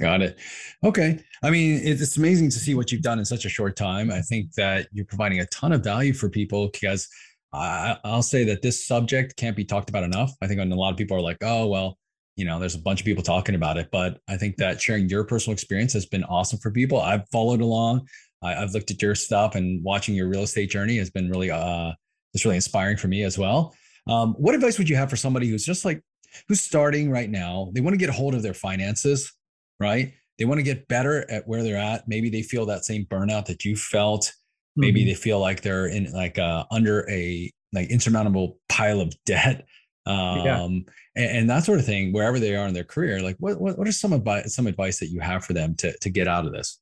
Got 0.00 0.22
it. 0.22 0.38
Okay. 0.84 1.18
I 1.42 1.50
mean, 1.50 1.80
it's 1.82 2.16
amazing 2.16 2.50
to 2.50 2.58
see 2.58 2.76
what 2.76 2.92
you've 2.92 3.02
done 3.02 3.18
in 3.18 3.24
such 3.24 3.44
a 3.44 3.48
short 3.48 3.74
time. 3.74 4.12
I 4.12 4.20
think 4.20 4.52
that 4.54 4.86
you're 4.92 5.04
providing 5.04 5.40
a 5.40 5.46
ton 5.46 5.72
of 5.72 5.82
value 5.82 6.12
for 6.12 6.28
people 6.28 6.68
because 6.72 7.08
I, 7.52 7.96
will 8.04 8.22
say 8.22 8.44
that 8.44 8.62
this 8.62 8.86
subject 8.86 9.36
can't 9.36 9.56
be 9.56 9.64
talked 9.64 9.88
about 9.88 10.04
enough. 10.04 10.32
I 10.40 10.46
think 10.46 10.60
a 10.60 10.64
lot 10.64 10.92
of 10.92 10.96
people 10.96 11.16
are 11.16 11.20
like, 11.20 11.38
oh, 11.42 11.66
well, 11.66 11.98
you 12.38 12.44
know, 12.44 12.58
there's 12.58 12.74
a 12.74 12.80
bunch 12.80 13.00
of 13.00 13.06
people 13.06 13.22
talking 13.22 13.54
about 13.54 13.76
it. 13.76 13.88
But 13.92 14.20
I 14.28 14.36
think 14.36 14.56
that 14.56 14.80
sharing 14.80 15.08
your 15.08 15.24
personal 15.24 15.52
experience 15.52 15.92
has 15.92 16.06
been 16.06 16.24
awesome 16.24 16.58
for 16.58 16.70
people. 16.70 17.00
I've 17.00 17.28
followed 17.28 17.60
along. 17.60 18.08
I, 18.42 18.52
have 18.52 18.72
looked 18.72 18.90
at 18.90 19.02
your 19.02 19.14
stuff 19.14 19.56
and 19.56 19.82
watching 19.82 20.14
your 20.14 20.28
real 20.28 20.42
estate 20.42 20.70
journey 20.70 20.96
has 20.98 21.10
been 21.10 21.28
really, 21.28 21.50
uh, 21.50 21.92
it's 22.32 22.44
really 22.44 22.56
inspiring 22.56 22.96
for 22.96 23.08
me 23.08 23.24
as 23.24 23.36
well. 23.36 23.74
Um, 24.06 24.34
what 24.34 24.54
advice 24.54 24.78
would 24.78 24.88
you 24.88 24.96
have 24.96 25.10
for 25.10 25.16
somebody 25.16 25.48
who's 25.48 25.64
just 25.64 25.84
like, 25.84 26.00
who's 26.46 26.60
starting 26.60 27.10
right 27.10 27.28
now? 27.28 27.70
They 27.74 27.80
want 27.80 27.94
to 27.94 27.98
get 27.98 28.08
a 28.08 28.12
hold 28.12 28.34
of 28.34 28.42
their 28.42 28.54
finances 28.54 29.32
right? 29.80 30.12
They 30.38 30.44
want 30.44 30.58
to 30.58 30.62
get 30.62 30.88
better 30.88 31.28
at 31.30 31.46
where 31.46 31.62
they're 31.62 31.76
at. 31.76 32.06
Maybe 32.06 32.30
they 32.30 32.42
feel 32.42 32.66
that 32.66 32.84
same 32.84 33.06
burnout 33.06 33.46
that 33.46 33.64
you 33.64 33.76
felt. 33.76 34.32
Maybe 34.76 35.00
mm-hmm. 35.00 35.08
they 35.08 35.14
feel 35.14 35.40
like 35.40 35.62
they're 35.62 35.86
in 35.86 36.12
like 36.12 36.38
uh, 36.38 36.64
under 36.70 37.08
a 37.10 37.52
like 37.72 37.90
insurmountable 37.90 38.58
pile 38.68 39.00
of 39.00 39.14
debt. 39.26 39.66
Um, 40.08 40.38
yeah. 40.44 40.64
and, 40.64 40.90
and, 41.16 41.50
that 41.50 41.64
sort 41.64 41.78
of 41.78 41.84
thing, 41.84 42.12
wherever 42.12 42.38
they 42.38 42.56
are 42.56 42.66
in 42.66 42.72
their 42.72 42.84
career, 42.84 43.20
like 43.20 43.36
what, 43.38 43.60
what, 43.60 43.76
what 43.76 43.86
is 43.86 44.00
some 44.00 44.14
advice, 44.14 44.54
some 44.54 44.66
advice 44.66 44.98
that 45.00 45.08
you 45.08 45.20
have 45.20 45.44
for 45.44 45.52
them 45.52 45.74
to, 45.76 45.96
to 45.98 46.08
get 46.08 46.26
out 46.26 46.46
of 46.46 46.52
this? 46.52 46.80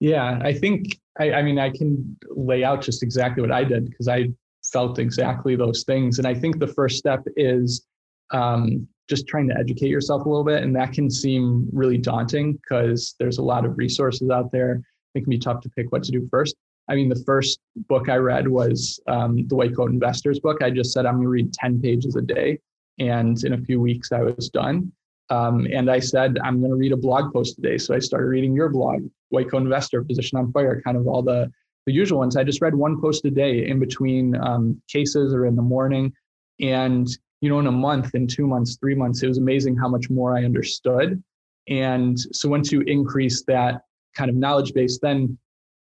Yeah, 0.00 0.40
I 0.42 0.54
think, 0.54 0.98
I, 1.20 1.32
I 1.32 1.42
mean, 1.42 1.58
I 1.58 1.70
can 1.70 2.16
lay 2.30 2.64
out 2.64 2.80
just 2.80 3.02
exactly 3.02 3.42
what 3.42 3.52
I 3.52 3.64
did 3.64 3.90
because 3.90 4.08
I 4.08 4.30
felt 4.72 4.98
exactly 4.98 5.54
those 5.54 5.84
things. 5.84 6.18
And 6.18 6.26
I 6.26 6.34
think 6.34 6.58
the 6.58 6.66
first 6.66 6.96
step 6.96 7.22
is 7.36 7.86
um, 8.30 8.88
just 9.08 9.26
trying 9.26 9.48
to 9.48 9.58
educate 9.58 9.88
yourself 9.88 10.24
a 10.24 10.28
little 10.28 10.44
bit. 10.44 10.62
And 10.62 10.74
that 10.76 10.92
can 10.92 11.10
seem 11.10 11.68
really 11.72 11.98
daunting 11.98 12.54
because 12.54 13.14
there's 13.18 13.38
a 13.38 13.42
lot 13.42 13.64
of 13.64 13.76
resources 13.76 14.30
out 14.30 14.50
there. 14.50 14.82
It 15.14 15.20
can 15.20 15.30
be 15.30 15.38
tough 15.38 15.60
to 15.60 15.68
pick 15.68 15.92
what 15.92 16.02
to 16.04 16.10
do 16.10 16.26
first. 16.30 16.56
I 16.88 16.94
mean, 16.94 17.08
the 17.08 17.22
first 17.24 17.60
book 17.88 18.08
I 18.08 18.16
read 18.16 18.48
was 18.48 19.00
um, 19.06 19.46
the 19.46 19.56
White 19.56 19.74
Coat 19.76 19.90
Investors 19.90 20.40
book. 20.40 20.62
I 20.62 20.70
just 20.70 20.92
said 20.92 21.06
I'm 21.06 21.14
going 21.14 21.24
to 21.24 21.28
read 21.30 21.52
10 21.52 21.80
pages 21.80 22.16
a 22.16 22.22
day. 22.22 22.58
And 22.98 23.42
in 23.44 23.54
a 23.54 23.58
few 23.58 23.80
weeks, 23.80 24.12
I 24.12 24.22
was 24.22 24.50
done. 24.50 24.92
Um, 25.30 25.66
and 25.72 25.90
I 25.90 25.98
said, 25.98 26.38
I'm 26.42 26.58
going 26.58 26.70
to 26.70 26.76
read 26.76 26.92
a 26.92 26.96
blog 26.96 27.32
post 27.32 27.56
today. 27.56 27.78
So 27.78 27.94
I 27.94 28.00
started 28.00 28.26
reading 28.26 28.54
your 28.54 28.68
blog, 28.68 29.02
White 29.30 29.50
Coat 29.50 29.62
Investor, 29.62 30.04
Physician 30.04 30.38
on 30.38 30.52
Fire, 30.52 30.82
kind 30.82 30.96
of 30.96 31.06
all 31.06 31.22
the, 31.22 31.50
the 31.86 31.92
usual 31.92 32.18
ones. 32.18 32.36
I 32.36 32.44
just 32.44 32.60
read 32.60 32.74
one 32.74 33.00
post 33.00 33.24
a 33.24 33.30
day 33.30 33.66
in 33.66 33.78
between 33.78 34.36
um, 34.36 34.80
cases 34.88 35.32
or 35.32 35.46
in 35.46 35.56
the 35.56 35.62
morning. 35.62 36.12
And 36.60 37.08
you 37.40 37.48
know, 37.48 37.58
in 37.58 37.66
a 37.66 37.72
month, 37.72 38.14
in 38.14 38.26
two 38.26 38.46
months, 38.46 38.76
three 38.76 38.94
months, 38.94 39.22
it 39.22 39.26
was 39.26 39.38
amazing 39.38 39.76
how 39.76 39.88
much 39.88 40.08
more 40.08 40.36
I 40.36 40.44
understood. 40.44 41.22
And 41.68 42.18
so 42.18 42.48
once 42.48 42.70
you 42.70 42.82
increase 42.82 43.42
that 43.44 43.82
kind 44.16 44.30
of 44.30 44.36
knowledge 44.36 44.72
base, 44.74 44.98
then 45.00 45.36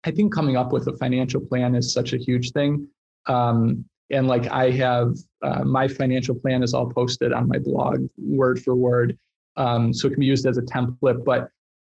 I 0.03 0.11
think 0.11 0.33
coming 0.33 0.57
up 0.57 0.71
with 0.73 0.87
a 0.87 0.97
financial 0.97 1.41
plan 1.41 1.75
is 1.75 1.93
such 1.93 2.13
a 2.13 2.17
huge 2.17 2.51
thing. 2.51 2.87
Um, 3.27 3.85
and 4.09 4.27
like 4.27 4.47
I 4.47 4.69
have 4.71 5.15
uh, 5.41 5.63
my 5.63 5.87
financial 5.87 6.35
plan 6.35 6.61
is 6.61 6.73
all 6.73 6.89
posted 6.89 7.31
on 7.33 7.47
my 7.47 7.57
blog, 7.57 8.07
word 8.17 8.61
for 8.61 8.75
word. 8.75 9.17
Um, 9.55 9.93
so 9.93 10.07
it 10.07 10.11
can 10.11 10.19
be 10.19 10.25
used 10.25 10.45
as 10.45 10.57
a 10.57 10.61
template. 10.61 11.23
But 11.23 11.49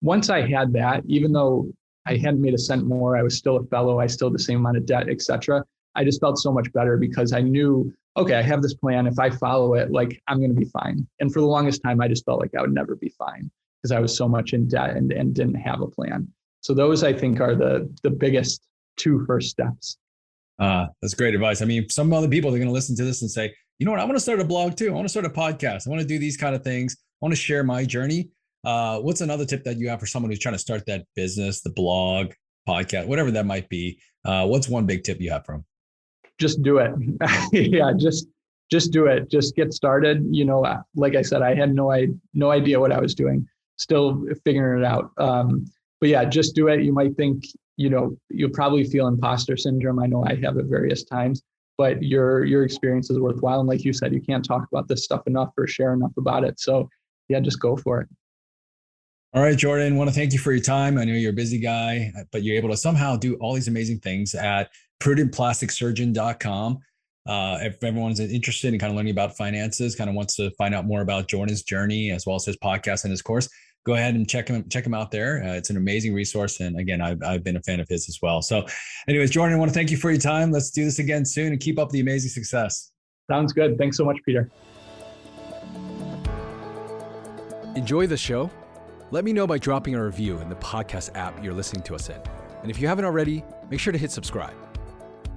once 0.03 0.29
I 0.29 0.43
had 0.47 0.73
that, 0.75 1.03
even 1.07 1.33
though 1.33 1.73
I 2.07 2.17
hadn't 2.17 2.43
made 2.43 2.55
a 2.55 2.59
cent 2.59 2.85
more, 2.85 3.17
I 3.17 3.23
was 3.23 3.37
still 3.37 3.57
a 3.57 3.65
fellow, 3.65 4.01
I 4.01 4.07
still 4.07 4.29
had 4.29 4.35
the 4.35 4.43
same 4.43 4.59
amount 4.59 4.77
of 4.77 4.87
debt, 4.87 5.09
etc. 5.09 5.65
I 5.95 6.05
just 6.05 6.21
felt 6.21 6.39
so 6.39 6.53
much 6.53 6.71
better 6.73 6.97
because 6.97 7.33
I 7.33 7.41
knew 7.41 7.93
okay, 8.17 8.35
I 8.35 8.43
have 8.43 8.63
this 8.63 8.75
plan. 8.75 9.07
If 9.07 9.19
I 9.19 9.31
follow 9.31 9.75
it, 9.75 9.91
like 9.91 10.23
I'm 10.29 10.39
going 10.39 10.55
to 10.55 10.59
be 10.59 10.67
fine. 10.67 11.07
And 11.21 11.33
for 11.33 11.41
the 11.41 11.47
longest 11.47 11.83
time, 11.83 12.01
I 12.01 12.09
just 12.09 12.25
felt 12.25 12.41
like 12.41 12.55
I 12.57 12.61
would 12.61 12.73
never 12.73 12.95
be 12.95 13.09
fine 13.09 13.51
because 13.83 13.91
I 13.91 13.99
was 13.99 14.17
so 14.17 14.29
much 14.29 14.53
in 14.53 14.69
debt 14.69 14.91
and, 14.91 15.13
and 15.13 15.35
didn't 15.35 15.57
have 15.57 15.81
a 15.81 15.89
plan. 15.89 16.29
So 16.65 16.75
those 16.75 17.05
I 17.05 17.13
think 17.13 17.41
are 17.41 17.55
the 17.55 17.93
the 18.03 18.11
biggest 18.11 18.63
two 18.97 19.25
first 19.27 19.51
steps. 19.51 19.99
Uh, 20.59 20.87
that's 21.03 21.15
great 21.15 21.35
advice. 21.35 21.63
I 21.63 21.65
mean, 21.65 21.89
some 21.89 22.13
other 22.13 22.29
people 22.29 22.51
they're 22.51 22.59
going 22.59 22.69
to 22.69 22.75
listen 22.75 22.97
to 22.97 23.05
this 23.05 23.23
and 23.23 23.31
say, 23.31 23.55
you 23.79 23.87
know 23.87 23.93
what, 23.93 24.01
I 24.01 24.05
want 24.05 24.17
to 24.17 24.21
start 24.21 24.41
a 24.41 24.45
blog 24.45 24.77
too. 24.77 24.89
I 24.89 24.93
want 24.93 25.05
to 25.05 25.09
start 25.09 25.27
a 25.27 25.31
podcast. 25.31 25.87
I 25.87 25.91
want 25.91 26.01
to 26.01 26.07
do 26.07 26.19
these 26.19 26.37
kind 26.37 26.55
of 26.55 26.63
things. 26.63 26.97
I 26.99 27.27
want 27.27 27.33
to 27.33 27.41
share 27.41 27.65
my 27.65 27.85
journey. 27.85 28.31
Uh, 28.65 28.99
what's 29.01 29.21
another 29.21 29.45
tip 29.45 29.63
that 29.65 29.77
you 29.77 29.89
have 29.89 30.01
for 30.01 30.07
someone 30.07 30.31
who's 30.31 30.39
trying 30.39 30.55
to 30.55 30.59
start 30.59 30.87
that 30.87 31.05
business, 31.15 31.61
the 31.61 31.71
blog, 31.71 32.33
podcast, 32.69 33.07
whatever 33.07 33.31
that 33.33 33.47
might 33.47 33.69
be? 33.69 34.01
Uh, 34.25 34.47
what's 34.47 34.69
one 34.69 34.87
big 34.87 35.05
tip 35.05 35.21
you 35.21 35.31
have 35.31 35.45
for 35.45 35.53
them? 35.53 35.65
just 36.39 36.63
do 36.63 36.79
it. 36.79 36.93
yeah, 37.53 37.93
just 37.97 38.29
just 38.71 38.93
do 38.93 39.07
it. 39.07 39.31
Just 39.31 39.55
get 39.57 39.73
started. 39.73 40.25
You 40.31 40.45
know, 40.45 40.65
like 40.95 41.15
I 41.15 41.23
said, 41.23 41.43
I 41.43 41.55
had 41.55 41.75
no 41.75 41.93
I 41.93 42.09
no 42.33 42.51
idea 42.51 42.81
what 42.81 42.93
I 42.93 43.01
was 43.01 43.15
doing. 43.15 43.47
Still 43.77 44.25
figuring 44.45 44.83
it 44.83 44.87
out. 44.87 45.11
Um, 45.19 45.67
but 46.01 46.09
yeah, 46.09 46.25
just 46.25 46.55
do 46.55 46.69
it. 46.69 46.83
You 46.83 46.93
might 46.93 47.17
think, 47.17 47.45
you 47.77 47.91
know, 47.91 48.17
you'll 48.29 48.51
probably 48.51 48.85
feel 48.85 49.07
imposter 49.07 49.57
syndrome. 49.57 49.99
I 49.99 50.07
know 50.07 50.25
I 50.27 50.35
have 50.37 50.59
at 50.59 50.67
various 50.67 51.05
times, 51.05 51.43
but 51.79 52.03
your 52.03 52.45
your 52.45 52.65
experience 52.65 53.11
is 53.11 53.19
worthwhile. 53.19 53.61
And 53.61 53.69
like 53.69 53.85
you 53.85 53.93
said, 53.93 54.13
you 54.13 54.21
can't 54.21 54.45
talk 54.45 54.67
about 54.71 54.89
this 54.89 55.05
stuff 55.05 55.23
enough 55.27 55.51
or 55.57 55.67
share 55.67 55.93
enough 55.93 56.13
about 56.17 56.45
it. 56.45 56.61
So 56.61 56.89
yeah, 57.29 57.41
just 57.41 57.61
go 57.61 57.77
for 57.77 58.01
it. 58.01 58.09
All 59.35 59.43
right, 59.43 59.59
Jordan, 59.59 59.97
want 59.97 60.09
to 60.09 60.15
thank 60.15 60.33
you 60.33 60.39
for 60.39 60.53
your 60.53 60.63
time. 60.63 60.97
I 60.97 61.05
know 61.05 61.13
you're 61.13 61.33
a 61.33 61.35
busy 61.35 61.59
guy, 61.59 62.13
but 62.31 62.45
you're 62.45 62.55
able 62.55 62.69
to 62.71 62.77
somehow 62.77 63.17
do 63.17 63.35
all 63.41 63.53
these 63.53 63.67
amazing 63.67 63.99
things 63.99 64.33
at 64.33 64.71
prudentplasticsurgeon.com. 65.01 66.79
Uh, 67.27 67.59
if 67.63 67.83
everyone's 67.83 68.21
interested 68.21 68.73
in 68.73 68.79
kind 68.79 68.93
of 68.93 68.97
learning 68.97 69.11
about 69.11 69.37
finances, 69.37 69.97
kind 69.97 70.09
of 70.09 70.15
wants 70.15 70.37
to 70.37 70.53
find 70.53 70.73
out 70.73 70.87
more 70.87 71.01
about 71.01 71.27
Jordan's 71.27 71.63
journey 71.63 72.13
as 72.13 72.27
well 72.27 72.37
as 72.37 72.45
his 72.45 72.57
podcast 72.59 73.03
and 73.03 73.11
his 73.11 73.23
course, 73.23 73.49
go 73.85 73.95
ahead 73.95 74.15
and 74.15 74.29
check 74.29 74.49
him 74.49 74.69
check 74.69 74.87
him 74.87 74.95
out 74.95 75.11
there. 75.11 75.43
Uh, 75.45 75.53
it's 75.53 75.71
an 75.71 75.77
amazing 75.77 76.15
resource, 76.15 76.61
and 76.61 76.79
again, 76.79 77.01
I've, 77.01 77.23
I've 77.23 77.45
been 77.45 77.57
a 77.57 77.63
fan 77.63 77.81
of 77.81 77.89
his 77.89 78.09
as 78.09 78.19
well. 78.23 78.43
So, 78.43 78.67
anyways, 79.09 79.31
Jordan, 79.31 79.57
I 79.57 79.59
want 79.59 79.71
to 79.71 79.75
thank 79.75 79.91
you 79.91 79.97
for 79.97 80.11
your 80.11 80.21
time. 80.21 80.51
Let's 80.51 80.71
do 80.71 80.85
this 80.85 80.99
again 80.99 81.25
soon 81.25 81.53
and 81.53 81.61
keep 81.61 81.79
up 81.79 81.91
the 81.91 82.01
amazing 82.01 82.31
success. 82.31 82.93
Sounds 83.31 83.53
good. 83.53 83.79
Thanks 83.79 83.97
so 83.97 84.05
much, 84.05 84.19
Peter. 84.27 84.51
enjoy 87.75 88.07
the 88.07 88.17
show, 88.17 88.51
let 89.11 89.25
me 89.25 89.33
know 89.33 89.47
by 89.47 89.59
dropping 89.59 89.95
a 89.95 90.05
review 90.05 90.39
in 90.39 90.49
the 90.49 90.57
podcast 90.57 91.15
app 91.17 91.43
you're 91.43 91.53
listening 91.53 91.83
to 91.85 91.95
us 91.95 92.09
in. 92.09 92.21
And 92.63 92.71
if 92.71 92.81
you 92.81 92.89
haven't 92.89 93.05
already, 93.05 93.45
make 93.71 93.81
sure 93.81 93.93
to 93.93 93.99
hit 93.99 94.11
subscribe. 94.11 94.55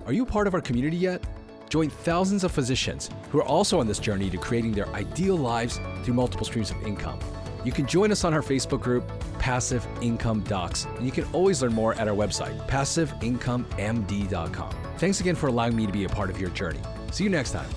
Are 0.05 0.13
you 0.13 0.25
part 0.25 0.47
of 0.47 0.53
our 0.53 0.62
community 0.62 0.97
yet? 0.97 1.23
Join 1.69 1.89
thousands 1.89 2.43
of 2.43 2.51
physicians 2.51 3.10
who 3.31 3.39
are 3.39 3.43
also 3.43 3.79
on 3.79 3.88
this 3.88 3.99
journey 3.99 4.29
to 4.29 4.38
creating 4.38 4.71
their 4.71 4.88
ideal 4.89 5.36
lives 5.36 5.79
through 6.03 6.13
multiple 6.13 6.45
streams 6.45 6.71
of 6.71 6.81
income. 6.83 7.19
You 7.67 7.73
can 7.73 7.86
join 7.86 8.13
us 8.13 8.23
on 8.23 8.34
our 8.34 8.41
Facebook 8.41 8.80
group, 8.80 9.12
Passive 9.39 9.86
Income 10.01 10.43
Docs, 10.43 10.86
and 10.86 11.06
you 11.06 11.12
can 11.12 11.25
always 11.34 11.62
learn 11.62 11.73
more 11.73 11.93
at 11.95 12.08
our 12.08 12.15
website, 12.15 12.58
passiveincomemd.com. 12.69 14.75
Thanks 14.97 15.19
again 15.19 15.36
for 15.36 15.47
allowing 15.47 15.75
me 15.75 15.86
to 15.86 15.91
be 15.91 16.06
a 16.06 16.10
part 16.10 16.30
of 16.30 16.39
your 16.39 16.49
journey. 16.51 16.80
See 17.12 17.25
you 17.25 17.30
next 17.30 17.51
time. 17.51 17.67